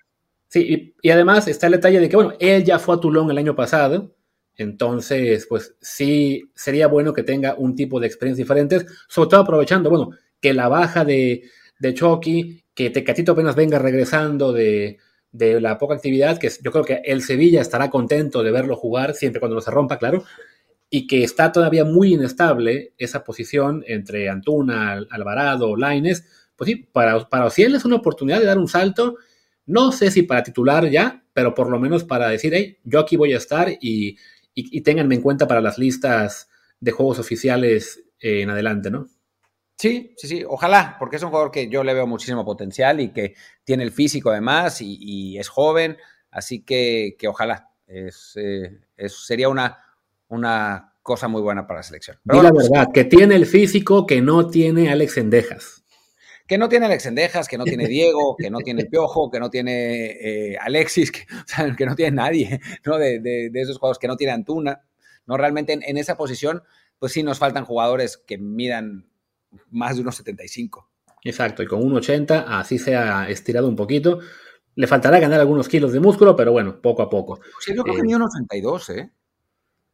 Sí, 0.49 0.95
y, 1.01 1.09
además 1.09 1.47
está 1.47 1.67
el 1.67 1.73
detalle 1.73 1.99
de 1.99 2.09
que, 2.09 2.15
bueno, 2.15 2.33
él 2.39 2.63
ya 2.63 2.79
fue 2.79 2.95
a 2.95 2.99
Toulon 2.99 3.29
el 3.31 3.37
año 3.37 3.55
pasado, 3.55 4.15
entonces, 4.55 5.45
pues 5.47 5.75
sí, 5.81 6.51
sería 6.55 6.87
bueno 6.87 7.13
que 7.13 7.23
tenga 7.23 7.55
un 7.55 7.75
tipo 7.75 7.99
de 7.99 8.07
experiencias 8.07 8.47
diferentes, 8.47 8.85
sobre 9.07 9.29
todo 9.29 9.41
aprovechando, 9.41 9.89
bueno, 9.89 10.11
que 10.41 10.53
la 10.53 10.67
baja 10.67 11.05
de, 11.05 11.43
de 11.79 11.93
Chucky, 11.93 12.63
que 12.73 12.89
Tecatito 12.89 13.33
apenas 13.33 13.55
venga 13.55 13.77
regresando 13.77 14.53
de, 14.53 14.97
de, 15.31 15.61
la 15.61 15.77
poca 15.77 15.95
actividad, 15.95 16.37
que 16.37 16.49
yo 16.61 16.71
creo 16.71 16.85
que 16.85 17.01
el 17.05 17.21
Sevilla 17.21 17.61
estará 17.61 17.89
contento 17.89 18.41
de 18.41 18.51
verlo 18.51 18.75
jugar, 18.75 19.13
siempre 19.13 19.39
cuando 19.39 19.55
no 19.55 19.61
se 19.61 19.71
rompa, 19.71 19.99
claro, 19.99 20.23
y 20.89 21.07
que 21.07 21.23
está 21.23 21.51
todavía 21.51 21.85
muy 21.85 22.13
inestable 22.13 22.93
esa 22.97 23.23
posición 23.23 23.83
entre 23.87 24.29
Antuna, 24.29 25.05
Alvarado, 25.09 25.75
Laines, 25.75 26.25
pues 26.55 26.69
sí, 26.69 26.75
para, 26.91 27.27
para 27.29 27.47
es 27.47 27.85
una 27.85 27.97
oportunidad 27.97 28.39
de 28.39 28.45
dar 28.45 28.57
un 28.57 28.67
salto 28.67 29.17
no 29.67 29.91
sé 29.91 30.09
si 30.09 30.23
para 30.23 30.43
titular 30.43 30.89
ya, 30.89 31.23
pero 31.33 31.53
por 31.53 31.69
lo 31.69 31.79
menos 31.79 32.03
para 32.03 32.29
decir, 32.29 32.53
hey, 32.55 32.79
yo 32.83 32.99
aquí 32.99 33.15
voy 33.15 33.33
a 33.33 33.37
estar 33.37 33.69
y, 33.69 34.17
y, 34.53 34.81
ténganme 34.81 35.15
en 35.15 35.21
cuenta 35.21 35.47
para 35.47 35.61
las 35.61 35.77
listas 35.77 36.49
de 36.79 36.91
juegos 36.91 37.19
oficiales 37.19 38.03
en 38.19 38.49
adelante, 38.49 38.89
¿no? 38.89 39.07
Sí, 39.77 40.15
sí, 40.17 40.27
sí, 40.27 40.43
ojalá, 40.47 40.95
porque 40.97 41.17
es 41.17 41.23
un 41.23 41.29
jugador 41.29 41.51
que 41.51 41.69
yo 41.69 41.83
le 41.83 41.93
veo 41.93 42.07
muchísimo 42.07 42.43
potencial 42.43 42.99
y 42.99 43.09
que 43.09 43.35
tiene 43.63 43.83
el 43.83 43.91
físico 43.91 44.31
además 44.31 44.81
y, 44.81 45.37
es 45.37 45.49
joven, 45.49 45.97
así 46.31 46.63
que, 46.63 47.15
que 47.19 47.27
ojalá. 47.27 47.69
Es, 47.85 48.33
eh, 48.35 48.79
sería 49.07 49.47
una, 49.47 49.77
una 50.29 50.93
cosa 51.03 51.27
muy 51.27 51.41
buena 51.41 51.67
para 51.67 51.79
la 51.79 51.83
selección. 51.83 52.17
Pero 52.25 52.41
la 52.41 52.51
pues 52.51 52.69
verdad, 52.69 52.87
que 52.93 53.03
tiene 53.03 53.35
el 53.35 53.45
físico 53.45 54.05
que 54.07 54.21
no 54.21 54.47
tiene 54.49 54.89
Alex 54.89 55.17
Endejas. 55.17 55.83
Que 56.47 56.57
no 56.57 56.69
tiene 56.69 56.85
Alex 56.85 57.05
Endejas, 57.05 57.47
que 57.47 57.57
no 57.57 57.65
tiene 57.65 57.87
Diego, 57.87 58.35
que 58.37 58.49
no 58.49 58.59
tiene 58.59 58.85
Piojo, 58.85 59.29
que 59.29 59.39
no 59.39 59.49
tiene 59.49 60.05
eh, 60.51 60.57
Alexis, 60.59 61.11
que, 61.11 61.25
que, 61.77 61.85
no 61.85 61.95
tiene 61.95 62.15
nadie, 62.15 62.59
¿no? 62.85 62.97
De, 62.97 63.19
de, 63.19 63.51
esos 63.53 63.77
jugadores, 63.77 63.99
que 63.99 64.07
no 64.07 64.15
tiene 64.15 64.33
Antuna. 64.33 64.81
¿no? 65.25 65.37
Realmente 65.37 65.73
en, 65.73 65.83
en 65.83 65.97
esa 65.97 66.15
posición, 66.15 66.63
pues 66.99 67.11
sí 67.11 67.23
nos 67.23 67.37
faltan 67.37 67.65
jugadores 67.65 68.17
que 68.17 68.37
midan 68.37 69.07
más 69.69 69.95
de 69.95 70.01
unos 70.01 70.15
75. 70.15 70.89
Exacto, 71.23 71.63
y 71.63 71.67
con 71.67 71.81
1,80 71.81 72.45
así 72.47 72.77
se 72.77 72.95
ha 72.95 73.29
estirado 73.29 73.67
un 73.67 73.75
poquito. 73.75 74.19
Le 74.75 74.87
faltará 74.87 75.19
ganar 75.19 75.39
algunos 75.39 75.67
kilos 75.67 75.91
de 75.91 75.99
músculo, 75.99 76.35
pero 76.35 76.51
bueno, 76.51 76.79
poco 76.81 77.01
a 77.01 77.09
poco. 77.09 77.39
Sí, 77.59 77.73
yo 77.75 77.83
creo 77.83 77.95
que 77.95 78.01
unos 78.01 78.31
1,82, 78.49 78.95
¿eh? 78.95 79.11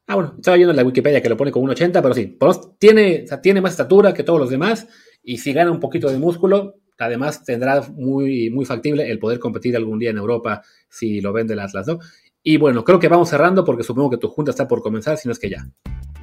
Ah, 0.07 0.15
bueno, 0.15 0.33
estaba 0.37 0.57
viendo 0.57 0.71
en 0.71 0.77
la 0.77 0.83
Wikipedia 0.83 1.21
que 1.21 1.29
lo 1.29 1.37
pone 1.37 1.51
con 1.51 1.63
1,80, 1.63 2.01
pero 2.01 2.13
sí, 2.13 2.37
tiene, 2.77 3.25
tiene 3.41 3.61
más 3.61 3.71
estatura 3.71 4.13
que 4.13 4.23
todos 4.23 4.39
los 4.39 4.49
demás 4.49 4.87
y 5.23 5.37
si 5.37 5.53
gana 5.53 5.71
un 5.71 5.79
poquito 5.79 6.09
de 6.09 6.17
músculo, 6.17 6.75
además 6.99 7.43
tendrá 7.43 7.81
muy, 7.95 8.49
muy 8.49 8.65
factible 8.65 9.09
el 9.09 9.19
poder 9.19 9.39
competir 9.39 9.75
algún 9.75 9.99
día 9.99 10.11
en 10.11 10.17
Europa 10.17 10.61
si 10.89 11.21
lo 11.21 11.33
vende 11.33 11.53
el 11.53 11.59
Atlas, 11.59 11.87
¿no? 11.87 11.99
Y 12.41 12.57
bueno, 12.57 12.83
creo 12.83 12.99
que 12.99 13.07
vamos 13.07 13.29
cerrando 13.29 13.63
porque 13.63 13.83
supongo 13.83 14.11
que 14.11 14.17
tu 14.17 14.27
junta 14.27 14.51
está 14.51 14.67
por 14.67 14.81
comenzar, 14.81 15.17
si 15.17 15.27
no 15.27 15.31
es 15.31 15.39
que 15.39 15.49
ya. 15.49 15.65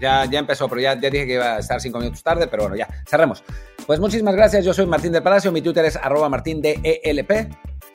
Ya, 0.00 0.24
ya 0.26 0.38
empezó, 0.38 0.68
pero 0.68 0.80
ya, 0.80 0.94
ya 1.00 1.10
dije 1.10 1.26
que 1.26 1.34
iba 1.34 1.56
a 1.56 1.58
estar 1.58 1.80
cinco 1.80 1.98
minutos 1.98 2.22
tarde, 2.22 2.46
pero 2.46 2.64
bueno, 2.64 2.76
ya, 2.76 2.88
cerremos. 3.06 3.42
Pues 3.86 4.00
muchísimas 4.00 4.34
gracias, 4.34 4.64
yo 4.64 4.74
soy 4.74 4.86
Martín 4.86 5.12
del 5.12 5.22
Palacio, 5.22 5.52
mi 5.52 5.62
Twitter 5.62 5.84
es 5.84 5.96
arroba 5.96 6.28
martín 6.28 6.60
de 6.60 7.00
ELP. 7.04 7.50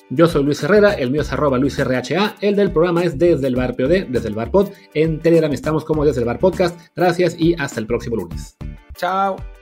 Yo 0.09 0.27
soy 0.27 0.43
Luis 0.43 0.61
Herrera, 0.61 0.93
el 0.93 1.09
mío 1.09 1.21
es 1.21 1.31
arroba 1.33 1.57
luisrha, 1.57 2.35
el 2.41 2.55
del 2.55 2.71
programa 2.71 3.03
es 3.03 3.17
desde 3.17 3.47
el 3.47 3.55
bar 3.55 3.75
POD, 3.75 4.05
desde 4.09 4.27
el 4.27 4.35
bar 4.35 4.51
pod. 4.51 4.69
En 4.93 5.19
Telegram 5.19 5.51
estamos 5.51 5.83
como 5.83 6.05
desde 6.05 6.19
el 6.19 6.27
bar 6.27 6.37
podcast. 6.37 6.79
Gracias 6.95 7.35
y 7.39 7.55
hasta 7.57 7.79
el 7.79 7.87
próximo 7.87 8.15
lunes. 8.17 8.55
Chao. 8.95 9.54